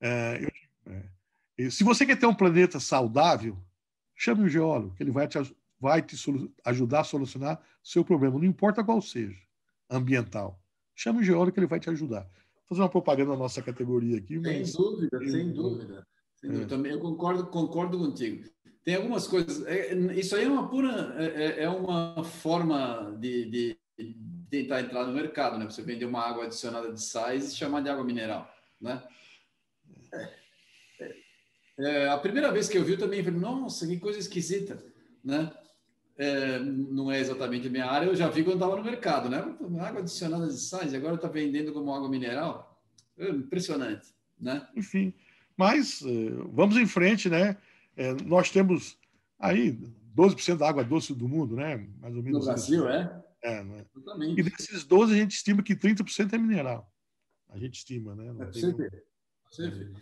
[0.01, 3.59] É, eu, é, se você quer ter um planeta saudável,
[4.15, 5.39] chame um geólogo, que ele vai te,
[5.81, 6.17] vai te
[6.65, 9.41] ajudar a solucionar seu problema, não importa qual seja,
[9.91, 10.61] ambiental.
[10.95, 12.23] Chame um geólogo que ele vai te ajudar.
[12.23, 14.39] Vou fazer uma propaganda na nossa categoria aqui.
[14.39, 14.73] Mas...
[14.73, 16.07] Sem dúvida, sem dúvida.
[16.37, 16.65] Sem dúvida.
[16.65, 16.69] É.
[16.69, 18.49] Também eu concordo, concordo contigo.
[18.85, 19.67] Tem algumas coisas.
[19.67, 21.14] É, isso aí é uma pura.
[21.19, 23.79] É, é uma forma de, de
[24.51, 25.64] tentar entrar no mercado, né?
[25.64, 29.03] Você vender uma água adicionada de sais e chamar de água mineral, né?
[30.12, 30.35] É,
[31.01, 31.14] é,
[31.79, 34.83] é, a primeira vez que eu vi eu também falei, nossa, que coisa esquisita,
[35.25, 35.53] né?
[36.17, 39.38] É, não é exatamente a minha área, eu já vi quando estava no mercado, né?
[39.81, 42.83] Água adicionada de sais, agora está vendendo como água mineral.
[43.17, 44.09] É impressionante,
[44.41, 44.67] né?
[44.75, 45.12] Enfim,
[45.57, 47.57] mas eh, vamos em frente, né?
[47.99, 48.97] É, nós temos
[49.41, 49.77] aí
[50.17, 51.77] 12% da água doce do mundo, né?
[52.01, 52.39] Mais ou menos.
[52.39, 53.25] No Brasil, é?
[53.43, 53.85] É, né?
[54.37, 56.89] E desses 12, a gente estima que 30% é mineral.
[57.49, 58.33] A gente estima, né?
[58.33, 58.53] Não é.
[58.53, 59.93] Você vê.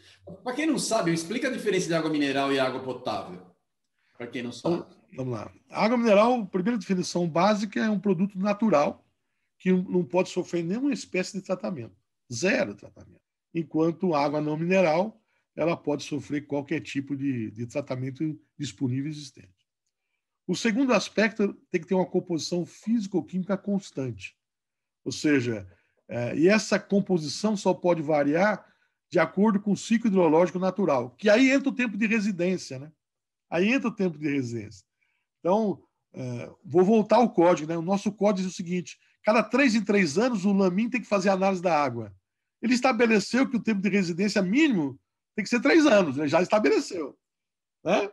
[0.45, 3.41] Para quem não sabe, explica a diferença de água mineral e água potável.
[4.17, 4.77] Para quem não sabe.
[4.77, 5.53] Então, vamos lá.
[5.71, 9.07] A água mineral, a primeira definição básica, é um produto natural
[9.59, 11.97] que não pode sofrer nenhuma espécie de tratamento.
[12.31, 13.21] Zero tratamento.
[13.55, 15.19] Enquanto a água não mineral,
[15.57, 19.66] ela pode sofrer qualquer tipo de, de tratamento disponível existente.
[20.47, 24.37] O segundo aspecto tem que ter uma composição físico-química constante.
[25.05, 25.66] Ou seja,
[26.09, 28.64] é, e essa composição só pode variar
[29.11, 32.92] de acordo com o ciclo hidrológico natural, que aí entra o tempo de residência, né?
[33.49, 34.85] Aí entra o tempo de residência.
[35.40, 37.77] Então, é, vou voltar ao código, né?
[37.77, 41.07] O nosso código diz o seguinte: cada três em três anos o LAMIN tem que
[41.07, 42.14] fazer análise da água.
[42.61, 44.99] Ele estabeleceu que o tempo de residência mínimo
[45.37, 46.27] tem que ser três anos, né?
[46.27, 47.16] já estabeleceu.
[47.85, 48.11] Né?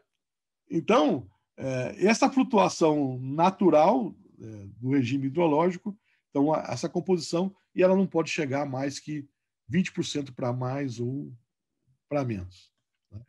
[0.70, 4.46] Então, é, essa flutuação natural é,
[4.78, 5.98] do regime hidrológico,
[6.30, 9.26] então essa composição, e ela não pode chegar a mais que
[9.72, 11.34] 20% para mais ou
[12.10, 12.70] para menos.
[13.10, 13.22] Né?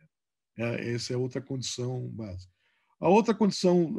[0.57, 2.53] É, essa é outra condição básica.
[2.99, 3.97] A outra condição,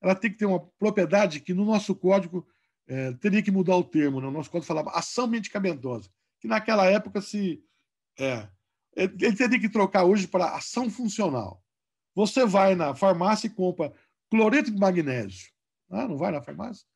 [0.00, 2.46] ela tem que ter uma propriedade que no nosso código
[2.86, 4.20] é, teria que mudar o termo.
[4.20, 4.28] Né?
[4.28, 6.08] O nosso código falava ação medicamentosa,
[6.40, 7.62] que naquela época se
[8.18, 8.48] é,
[8.94, 11.62] ele teria que trocar hoje para ação funcional.
[12.14, 13.92] Você vai na farmácia e compra
[14.30, 15.50] cloreto de magnésio.
[15.90, 16.86] Ah, não vai na farmácia?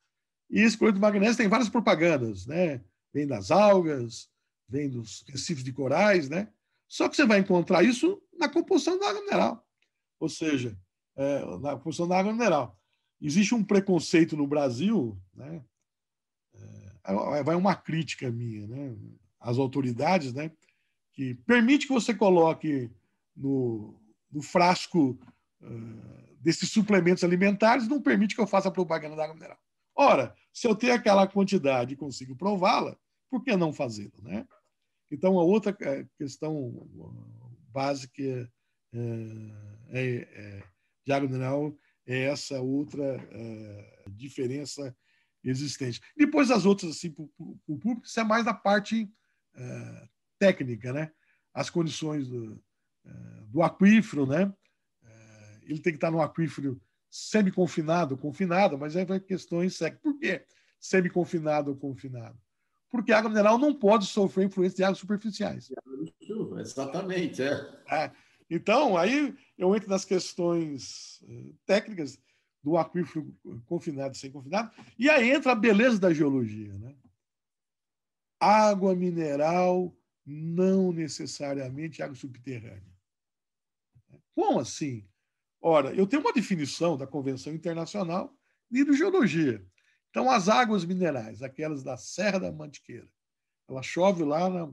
[0.50, 2.82] E esse cloreto de magnésio tem várias propagandas, né?
[3.12, 4.28] Vem das algas,
[4.68, 6.52] vem dos recifes de corais, né?
[6.88, 9.66] Só que você vai encontrar isso na composição da água mineral.
[10.20, 10.78] Ou seja,
[11.16, 12.78] é, na composição da água mineral.
[13.20, 15.64] Existe um preconceito no Brasil, né?
[16.54, 18.96] É, vai uma crítica minha, né?
[19.40, 20.50] Às autoridades, né?
[21.16, 22.90] Que permite que você coloque
[23.34, 23.98] no,
[24.30, 25.18] do frasco
[25.62, 29.58] uh, desses suplementos alimentares não permite que eu faça propaganda da água mineral.
[29.96, 32.96] Ora, se eu tenho aquela quantidade e consigo prová-la,
[33.30, 34.12] por que não fazê-lo?
[34.22, 34.46] Né?
[35.10, 36.86] Então, a outra eh, questão
[37.72, 38.48] básica é,
[39.88, 40.62] é, é,
[41.04, 41.74] de água mineral
[42.06, 43.18] é essa outra
[44.10, 44.94] diferença
[45.42, 46.00] existente.
[46.16, 49.10] Depois as outras, assim, para o público, isso é mais da parte
[50.38, 51.10] técnica, né?
[51.52, 52.52] As condições do,
[53.04, 54.44] uh, do aquífero, né?
[54.44, 60.02] Uh, ele tem que estar no aquífero semi-confinado, confinado, mas aí vai questões técnicas.
[60.02, 60.44] Por quê
[60.78, 62.38] semi-confinado ou confinado?
[62.90, 65.70] Porque a água mineral não pode sofrer influência de águas superficiais.
[66.58, 67.82] Exatamente, é.
[67.90, 68.12] é.
[68.48, 71.20] Então, aí eu entro nas questões
[71.64, 72.18] técnicas
[72.62, 73.32] do aquífero
[73.66, 74.70] confinado e sem confinado.
[74.98, 76.74] E aí entra a beleza da geologia.
[76.74, 76.94] Né?
[78.40, 82.96] Água mineral não necessariamente água subterrânea.
[84.34, 85.08] Como assim?
[85.60, 88.36] Ora, eu tenho uma definição da Convenção Internacional
[88.70, 89.64] de Hidrogeologia.
[90.10, 93.08] Então, as águas minerais, aquelas da Serra da Mantiqueira,
[93.68, 94.72] ela chove lá na,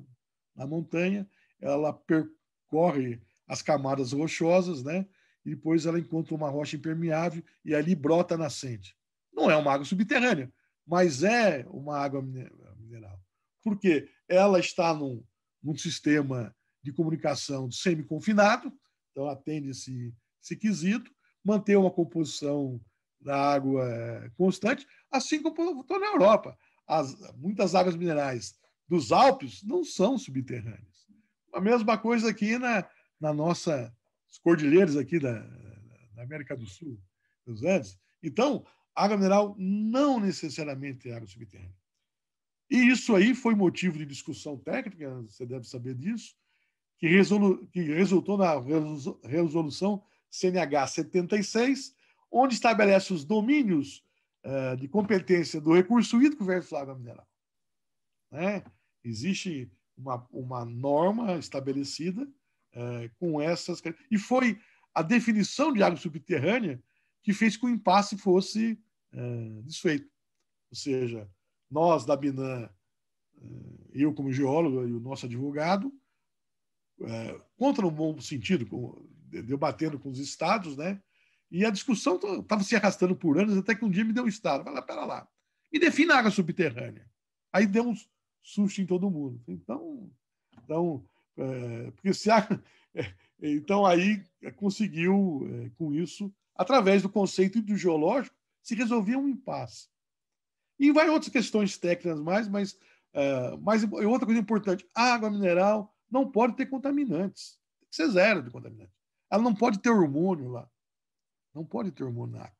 [0.55, 5.07] na montanha, ela percorre as camadas rochosas, né?
[5.45, 8.95] e depois ela encontra uma rocha impermeável e ali brota a nascente.
[9.31, 10.51] Não é uma água subterrânea,
[10.85, 13.19] mas é uma água mineral.
[13.61, 15.23] Porque ela está num,
[15.63, 18.71] num sistema de comunicação semi-confinado,
[19.11, 21.09] então atende esse, esse quesito,
[21.43, 22.81] manter uma composição
[23.21, 26.57] da água eh, constante, assim como estou na Europa.
[26.85, 28.55] As, muitas águas minerais
[28.87, 31.07] dos Alpes não são subterrâneas.
[31.53, 32.85] A mesma coisa aqui na,
[33.19, 33.93] na nossa
[34.29, 35.39] as cordilheiras aqui da,
[36.15, 36.99] da América do Sul,
[37.45, 37.97] dos Andes.
[38.21, 41.82] Então, água mineral não necessariamente é água subterrânea.
[42.69, 46.35] E isso aí foi motivo de discussão técnica, você deve saber disso,
[46.97, 48.53] que, resolu que resultou na
[49.23, 51.95] resolução CNH 76,
[52.31, 54.03] onde estabelece os domínios
[54.43, 57.27] uh, de competência do recurso hídrico versus água mineral.
[58.31, 58.63] Né?
[59.03, 62.27] Existe uma, uma norma estabelecida
[62.73, 63.81] é, com essas.
[64.09, 64.59] E foi
[64.93, 66.81] a definição de água subterrânea
[67.21, 68.79] que fez que o impasse fosse
[69.11, 70.09] é, desfeito.
[70.71, 71.29] Ou seja,
[71.73, 72.69] nós da Binan,
[73.37, 73.49] é,
[73.93, 75.91] eu como geólogo e o nosso advogado,
[77.01, 78.65] é, contra no bom sentido,
[79.29, 81.01] debatendo com os estados, né?
[81.51, 84.27] E a discussão estava se arrastando por anos, até que um dia me deu um
[84.27, 84.63] estado.
[84.63, 85.27] Falei, pera lá,
[85.71, 87.07] me defina a água subterrânea.
[87.51, 87.95] Aí deu um
[88.41, 89.41] susto em todo mundo.
[89.47, 90.09] Então,
[90.63, 91.05] então
[91.37, 92.47] é, porque se há,
[92.93, 94.23] é, então aí
[94.55, 99.89] conseguiu é, com isso, através do conceito do geológico, se resolvia um impasse.
[100.83, 102.77] E vai outras questões técnicas mais, mas,
[103.13, 107.57] é, mas outra coisa importante: a água mineral não pode ter contaminantes.
[107.79, 108.93] Tem que ser zero de contaminantes.
[109.31, 110.69] Ela não pode ter hormônio lá.
[111.55, 112.57] Não pode ter hormônio na água.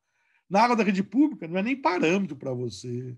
[0.48, 3.14] Na água da rede pública não é nem parâmetro para você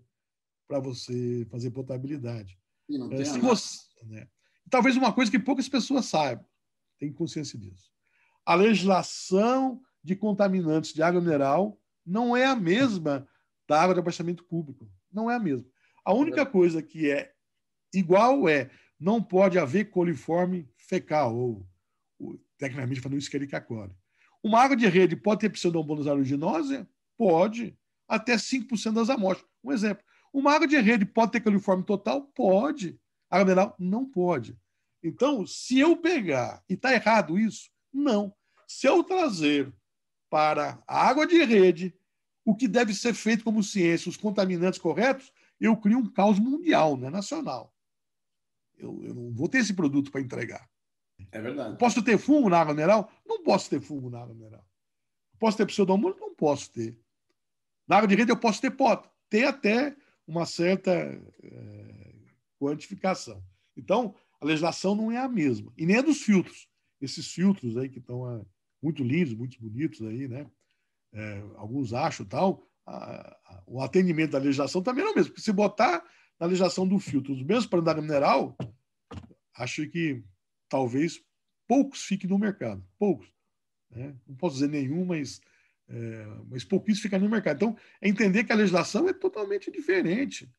[0.67, 2.59] para você fazer potabilidade.
[3.13, 4.27] É, se você, né?
[4.69, 6.45] talvez uma coisa que poucas pessoas saibam,
[6.99, 7.93] tem consciência disso.
[8.45, 13.25] A legislação de contaminantes de água mineral não é a mesma
[13.69, 14.91] da água de abastecimento público.
[15.17, 15.67] Não é a mesma.
[16.05, 17.33] A única coisa que é
[17.95, 21.67] igual é não pode haver coliforme fecal, ou,
[22.19, 23.95] ou tecnicamente falando, Escherichia coli.
[24.45, 26.87] Uma água de rede pode ter pseudomonas aeruginosa?
[27.17, 27.75] Pode,
[28.07, 29.49] até 5% das amostras.
[29.65, 30.05] Um exemplo.
[30.35, 32.23] Uma água de rede pode ter coliforme total?
[32.35, 33.01] Pode.
[33.31, 34.55] Água mineral não pode.
[35.03, 37.71] Então, se eu pegar, e está errado isso?
[37.91, 38.35] Não.
[38.69, 39.73] Se eu trazer
[40.29, 41.95] para a água de rede
[42.47, 46.97] o que deve ser feito como ciência, os contaminantes corretos, eu crio um caos mundial,
[46.97, 47.75] não é nacional.
[48.79, 50.71] Eu, eu não vou ter esse produto para entregar.
[51.33, 51.77] É verdade.
[51.77, 53.11] Posso ter fungo na água mineral?
[53.27, 54.65] Não posso ter fungo na água mineral.
[55.41, 56.21] Posso ter pseudomonas?
[56.21, 56.97] Não posso ter.
[57.89, 58.97] Na água de rede eu posso ter pó.
[59.29, 62.15] Ter até uma certa é,
[62.61, 63.43] quantificação.
[63.77, 65.73] Então, a legislação não é a mesma.
[65.77, 66.69] E nem a dos filtros.
[67.01, 68.45] Esses filtros aí que estão é,
[68.81, 70.47] muito lindos, muito bonitos aí, né?
[71.17, 72.63] É, alguns acham tal.
[72.87, 75.31] A, a, o atendimento da legislação também não é o mesmo.
[75.33, 76.05] Porque se botar
[76.39, 78.55] na legislação do filtro os mesmos para andar mineral,
[79.57, 80.23] acho que
[80.69, 81.21] talvez
[81.67, 82.87] poucos fiquem no mercado.
[82.99, 83.27] Poucos.
[83.91, 84.15] Né?
[84.27, 85.41] Não posso dizer nenhum, mas,
[85.89, 87.57] é, mas pouquíssimos ficam no mercado.
[87.57, 90.53] Então, é entender que a legislação é totalmente diferente.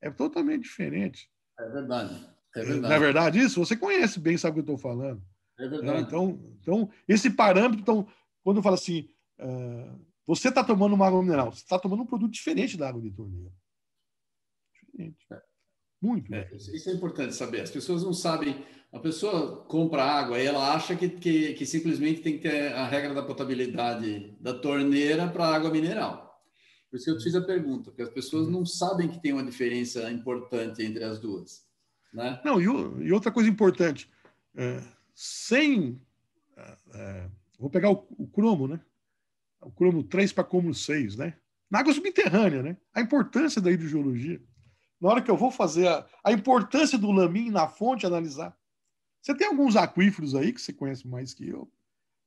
[0.00, 1.28] É totalmente diferente.
[1.58, 2.28] É verdade.
[2.54, 2.80] É, é verdade.
[2.80, 3.58] Não é verdade isso?
[3.64, 5.20] Você conhece bem, sabe o que eu estou falando.
[5.58, 6.02] É verdade.
[6.02, 8.06] Então, então, esse parâmetro, então,
[8.42, 9.08] quando eu falo assim,
[9.40, 13.00] uh, você está tomando uma água mineral, você está tomando um produto diferente da água
[13.00, 13.52] de torneira.
[14.72, 15.26] Diferente.
[15.30, 15.42] É.
[16.00, 16.34] Muito.
[16.34, 17.62] É, isso é importante saber.
[17.62, 18.62] As pessoas não sabem.
[18.92, 22.86] A pessoa compra água e ela acha que, que, que simplesmente tem que ter a
[22.86, 26.24] regra da potabilidade da torneira para água mineral.
[26.90, 29.32] Por isso que eu te fiz a pergunta, porque as pessoas não sabem que tem
[29.32, 31.66] uma diferença importante entre as duas.
[32.12, 32.40] Né?
[32.44, 32.64] Não, e,
[33.06, 34.08] e outra coisa importante,
[34.54, 34.80] é,
[35.12, 36.00] sem.
[36.56, 38.80] É, é vou pegar o, o, cromo, né?
[39.64, 41.34] O cromo 3 para cromo 6, né?
[41.74, 42.76] na água subterrânea, né?
[42.94, 44.40] A importância da hidrogeologia.
[45.00, 48.56] Na hora que eu vou fazer a, a importância do lamin na fonte, analisar.
[49.20, 51.68] Você tem alguns aquíferos aí que você conhece mais que eu,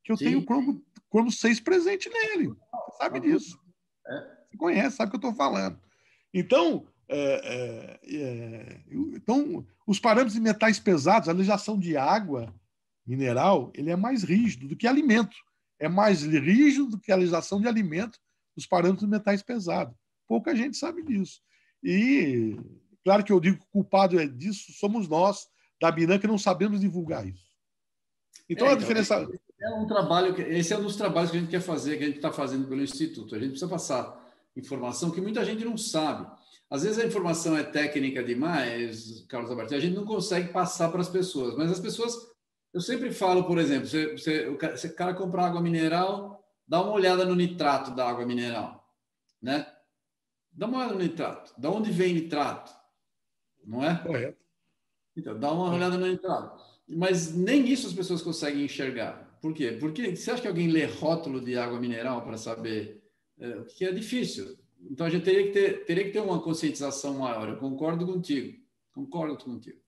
[0.03, 0.25] que eu Sim.
[0.25, 2.49] tenho cromo, cromo 6 presente nele.
[2.49, 3.57] Você sabe disso.
[4.05, 4.37] É.
[4.49, 5.79] Você conhece, sabe o que eu estou falando.
[6.33, 12.53] Então, é, é, é, então, os parâmetros de metais pesados, a legislação de água
[13.05, 15.37] mineral, ele é mais rígido do que alimento.
[15.79, 18.19] É mais rígido do que a legislação de alimento
[18.55, 19.95] dos parâmetros de metais pesados.
[20.27, 21.41] Pouca gente sabe disso.
[21.83, 22.57] E,
[23.03, 25.47] claro que eu digo que o culpado é disso somos nós,
[25.79, 27.45] da Binan, que não sabemos divulgar isso.
[28.49, 29.27] Então, é, a então, diferença...
[29.59, 32.07] É um trabalho, esse é um dos trabalhos que a gente quer fazer, que a
[32.07, 33.35] gente está fazendo pelo Instituto.
[33.35, 36.27] A gente precisa passar informação que muita gente não sabe.
[36.69, 41.01] Às vezes a informação é técnica demais, Carlos Alberto, a gente não consegue passar para
[41.01, 42.13] as pessoas, mas as pessoas,
[42.77, 46.79] eu sempre falo, por exemplo, você, você, o, cara, o cara compra água mineral, dá
[46.79, 48.87] uma olhada no nitrato da água mineral,
[49.41, 49.65] né?
[50.51, 51.59] Dá uma olhada no nitrato.
[51.59, 52.71] Da onde vem nitrato?
[53.65, 53.97] Não é?
[53.97, 54.37] Correto.
[55.15, 56.63] Então, dá uma olhada no nitrato.
[56.87, 59.39] Mas nem isso as pessoas conseguem enxergar.
[59.41, 59.71] Por quê?
[59.71, 63.03] Porque você acha que alguém lê rótulo de água mineral para saber
[63.39, 64.55] é, que é difícil?
[64.91, 67.49] Então a gente teria que ter, teria que ter uma conscientização maior.
[67.49, 68.55] Eu concordo contigo.
[68.93, 69.79] Concordo contigo.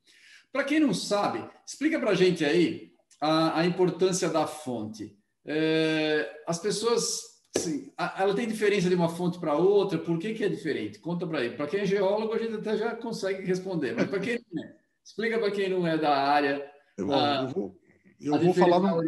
[0.52, 2.92] Para quem não sabe, explica para a gente aí
[3.22, 5.16] a, a, importância da fonte.
[5.46, 7.22] É, as pessoas,
[7.56, 9.98] assim, a, ela tem diferença de uma fonte para outra?
[9.98, 11.00] Por que, que é diferente?
[11.00, 11.56] Conta para aí.
[11.56, 14.76] Para quem é geólogo, a gente até já consegue responder, mas para quem não é,
[15.04, 16.66] explica para quem não é da área.
[16.98, 17.80] Eu, a, eu vou,
[18.20, 19.04] eu vou falar no,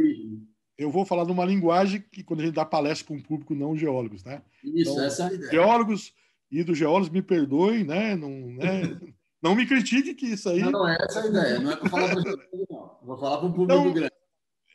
[0.77, 3.77] eu vou falar numa linguagem que quando a gente dá palestra para um público não
[3.77, 4.41] geólogos, né?
[4.63, 5.51] Isso, então, essa é a ideia.
[5.51, 6.13] Geólogos
[6.49, 8.15] e dos geólogos me perdoem, né?
[8.15, 8.81] Não, né?
[9.41, 10.59] não me critique que isso aí.
[10.59, 11.59] Não, não é essa a ideia.
[11.59, 12.37] Não é para falar para
[12.69, 12.99] não.
[13.01, 14.13] Vou falar para um público então, grande.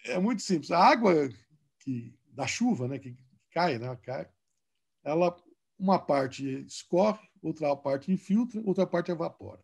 [0.07, 0.71] É muito simples.
[0.71, 1.29] A água
[1.81, 2.99] que da chuva, né?
[2.99, 3.17] Que
[3.53, 3.97] cai, né?
[4.03, 4.29] Cai.
[5.05, 5.37] Ela
[5.79, 9.61] uma parte escorre, outra parte infiltra, outra parte evapora.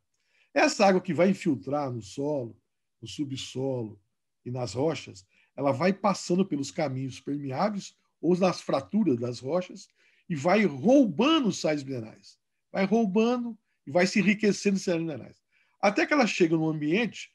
[0.54, 2.56] Essa água que vai infiltrar no solo,
[3.00, 4.00] no subsolo
[4.44, 5.26] e nas rochas,
[5.56, 9.88] ela vai passando pelos caminhos permeáveis ou nas fraturas das rochas
[10.28, 12.38] e vai roubando sais minerais.
[12.70, 15.36] Vai roubando e vai se enriquecendo de sais minerais.
[15.80, 17.30] Até que ela chega num ambiente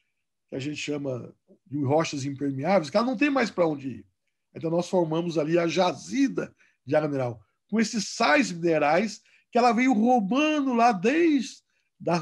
[0.50, 1.34] que a gente chama
[1.66, 4.06] de rochas impermeáveis, que ela não tem mais para onde ir.
[4.56, 6.54] Então nós formamos ali a jazida
[6.86, 9.22] de água mineral, com esses sais minerais
[9.52, 11.58] que ela veio roubando lá desde
[12.00, 12.20] da,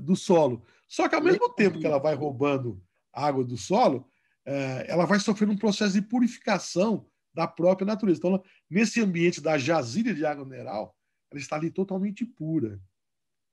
[0.00, 0.64] do solo.
[0.86, 2.80] Só que ao mesmo tempo que ela vai roubando
[3.12, 4.08] água do solo,
[4.44, 8.18] é, ela vai sofrer um processo de purificação da própria natureza.
[8.18, 10.96] Então, nesse ambiente da jazilha de água mineral,
[11.30, 12.80] ela está ali totalmente pura.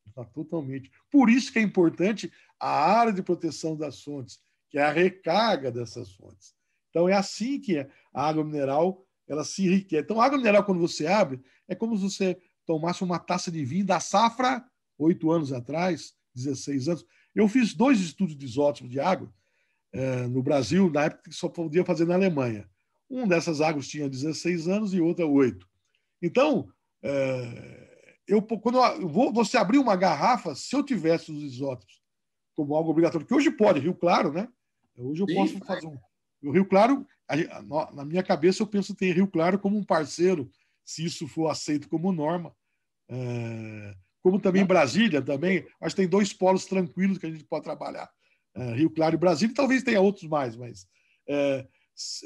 [0.08, 0.92] Está totalmente.
[1.12, 4.40] Por isso que é importante a área de proteção das fontes,
[4.70, 6.54] que é a recarga dessas fontes.
[6.90, 7.90] Então, é assim que é.
[8.14, 10.04] a água mineral ela se enriquece.
[10.04, 13.64] Então, a água mineral, quando você abre, é como se você tomasse uma taça de
[13.66, 14.64] vinho da safra
[14.98, 17.06] oito anos atrás, 16 anos.
[17.34, 19.32] Eu fiz dois estudos de isótopos de água
[19.92, 22.70] é, no Brasil, na época que só podia fazer na Alemanha.
[23.10, 25.68] Um dessas águas tinha 16 anos e outra 8.
[26.22, 26.70] Então,
[27.04, 27.85] é,
[28.28, 32.02] eu, quando eu vou, você abrir uma garrafa, se eu tivesse os isótopos
[32.56, 34.48] como algo obrigatório, que hoje pode, Rio Claro, né?
[34.98, 35.98] Hoje eu Sim, posso fazer um.
[36.42, 37.06] O Rio Claro,
[37.94, 40.50] na minha cabeça, eu penso ter Rio Claro como um parceiro,
[40.84, 42.56] se isso for aceito como norma.
[43.10, 45.68] É, como também Brasília, também.
[45.82, 48.10] Acho que tem dois polos tranquilos que a gente pode trabalhar.
[48.56, 50.88] É, Rio Claro e Brasília, talvez tenha outros mais, mas
[51.28, 51.68] é,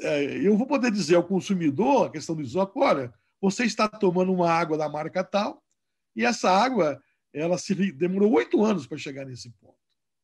[0.00, 4.32] é, eu vou poder dizer ao consumidor, a questão do isótopo, olha, você está tomando
[4.32, 5.62] uma água da marca tal,
[6.14, 7.02] e essa água
[7.32, 9.76] ela se demorou oito anos para chegar nesse ponto.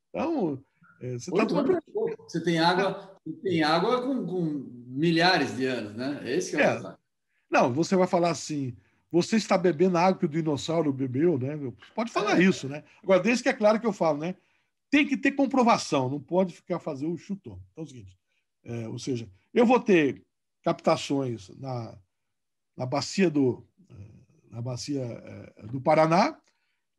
[0.09, 0.61] Então,
[0.99, 1.79] é, você, tá tomando...
[2.27, 6.21] você tem água, tem água com, com, milhares de anos, né?
[6.25, 6.95] Esse é, é.
[7.49, 8.75] Não, você vai falar assim,
[9.11, 11.57] você está bebendo água que o dinossauro bebeu, né?
[11.95, 12.43] Pode falar é.
[12.43, 12.83] isso, né?
[13.01, 14.35] Agora, desde que é claro que eu falo, né?
[14.89, 17.59] tem que ter comprovação, não pode ficar fazer o chutão.
[17.71, 18.17] Então é o seguinte,
[18.63, 20.23] é, ou seja, eu vou ter
[20.63, 21.97] captações na,
[22.75, 23.65] na bacia do
[24.49, 26.37] na bacia é, do Paraná.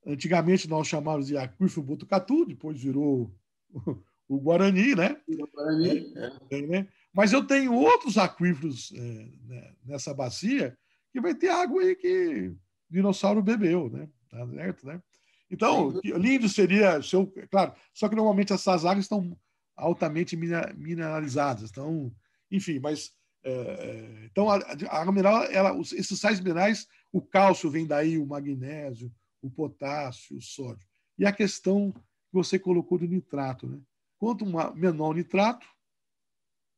[0.07, 3.34] Antigamente nós chamávamos de aquífero Botucatu, depois virou
[4.28, 5.20] o, Guarani, né?
[5.28, 6.57] O Guarani, é.
[6.59, 6.62] é.
[6.66, 6.88] Né?
[7.12, 10.76] Mas eu tenho outros aquíferos é, né, nessa bacia
[11.12, 12.59] que vai ter água aí que o
[12.90, 14.09] dinossauro bebeu, né?
[14.30, 15.03] Tá certo, né?
[15.51, 19.36] Então, lindo seria, se eu, claro, só que normalmente essas águas estão
[19.74, 22.12] altamente mineralizadas, então,
[22.51, 23.12] enfim, mas
[23.44, 28.18] é, é, então a, a água mineral, ela, esses sais minerais, o cálcio vem daí,
[28.18, 30.86] o magnésio, o potássio, o sódio.
[31.18, 33.80] E a questão que você colocou do nitrato, né?
[34.18, 34.44] Quanto
[34.74, 35.66] menor o nitrato,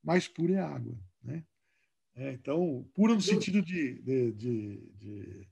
[0.02, 1.44] mais pura é a água, né?
[2.14, 5.48] É, então, pura no sentido de, de, de, de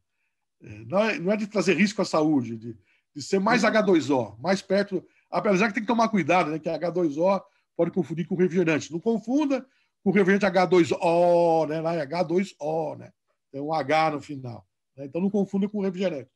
[0.61, 2.77] é, não, é, não é de trazer risco à saúde, de,
[3.15, 5.05] de ser mais H2O, mais perto.
[5.31, 6.59] Apesar que tem que tomar cuidado, né?
[6.59, 7.43] Que H2O
[7.77, 8.93] pode confundir com refrigerante.
[8.93, 9.67] Não confunda
[10.03, 11.81] com refrigerante H2O, né?
[11.81, 13.13] Lá é H2O, né?
[13.51, 14.68] Tem um H no final.
[14.99, 15.07] Né?
[15.07, 16.29] Então não confunda com refrigerante.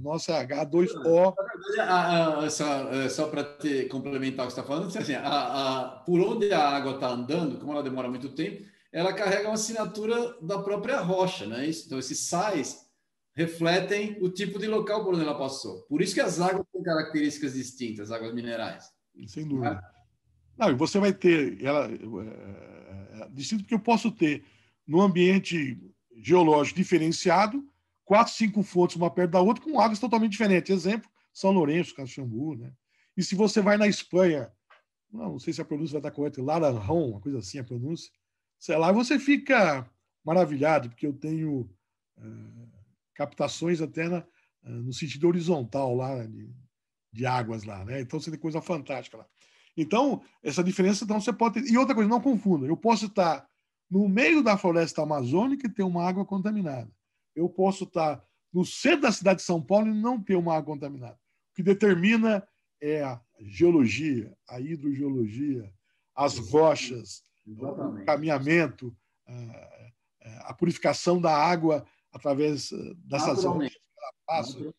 [0.00, 1.34] Nossa é H2O.
[1.78, 3.44] A, a, só, é, só para
[3.88, 7.72] complementar o que você está falando, assim, a, por onde a água está andando, como
[7.72, 11.70] ela demora muito tempo, ela carrega uma assinatura da própria rocha, né?
[11.70, 12.90] Então, esses sais
[13.36, 15.82] refletem o tipo de local por onde ela passou.
[15.82, 18.90] Por isso que as águas têm características distintas, águas minerais.
[19.28, 19.80] Sem dúvida.
[20.58, 24.44] Não, e você vai ter ela é, é, distinto porque eu posso ter
[24.86, 25.78] no ambiente
[26.16, 27.64] geológico diferenciado
[28.12, 30.70] quatro, cinco fontes uma perto da outra com águas totalmente diferentes.
[30.70, 32.70] Exemplo, São Lourenço, Caxambu, né?
[33.16, 34.52] E se você vai na Espanha,
[35.10, 38.12] não, não sei se a pronúncia vai estar correta, Laranjão, uma coisa assim a pronúncia,
[38.58, 39.90] sei lá, você fica
[40.22, 41.70] maravilhado, porque eu tenho
[42.18, 42.68] uh,
[43.14, 46.50] captações até na, uh, no sentido horizontal lá, de,
[47.10, 48.02] de, águas lá, né?
[48.02, 49.26] Então você tem coisa fantástica lá.
[49.74, 51.72] Então, essa diferença, então você pode ter...
[51.72, 53.48] E outra coisa, não confunda, eu posso estar
[53.90, 56.92] no meio da floresta amazônica e ter uma água contaminada
[57.34, 58.22] eu posso estar
[58.52, 61.18] no centro da cidade de São Paulo e não ter uma água contaminada.
[61.52, 62.46] O que determina
[62.80, 65.72] é a geologia, a hidrogeologia,
[66.14, 68.02] as rochas, Exatamente.
[68.02, 68.96] o caminhamento,
[70.44, 74.74] a, purificação da água através eh, dessas rochas que ela passa.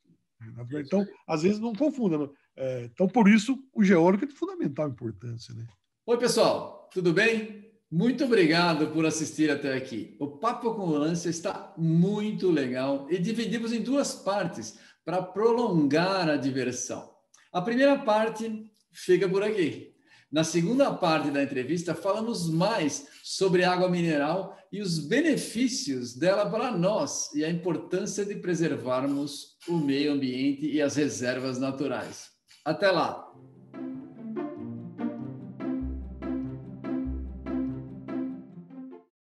[0.75, 2.29] Então, às vezes, não confunda.
[2.55, 5.53] É, então, por isso, o geólogo é de fundamental importância.
[5.53, 5.65] Né?
[6.05, 7.62] Oi, pessoal, tudo bem?
[7.95, 10.15] Muito obrigado por assistir até aqui.
[10.19, 16.35] O Papo com Lância está muito legal e dividimos em duas partes para prolongar a
[16.35, 17.07] diversão.
[17.51, 19.93] A primeira parte fica por aqui.
[20.31, 26.75] Na segunda parte da entrevista, falamos mais sobre água mineral e os benefícios dela para
[26.75, 32.31] nós e a importância de preservarmos o meio ambiente e as reservas naturais.
[32.65, 33.31] Até lá!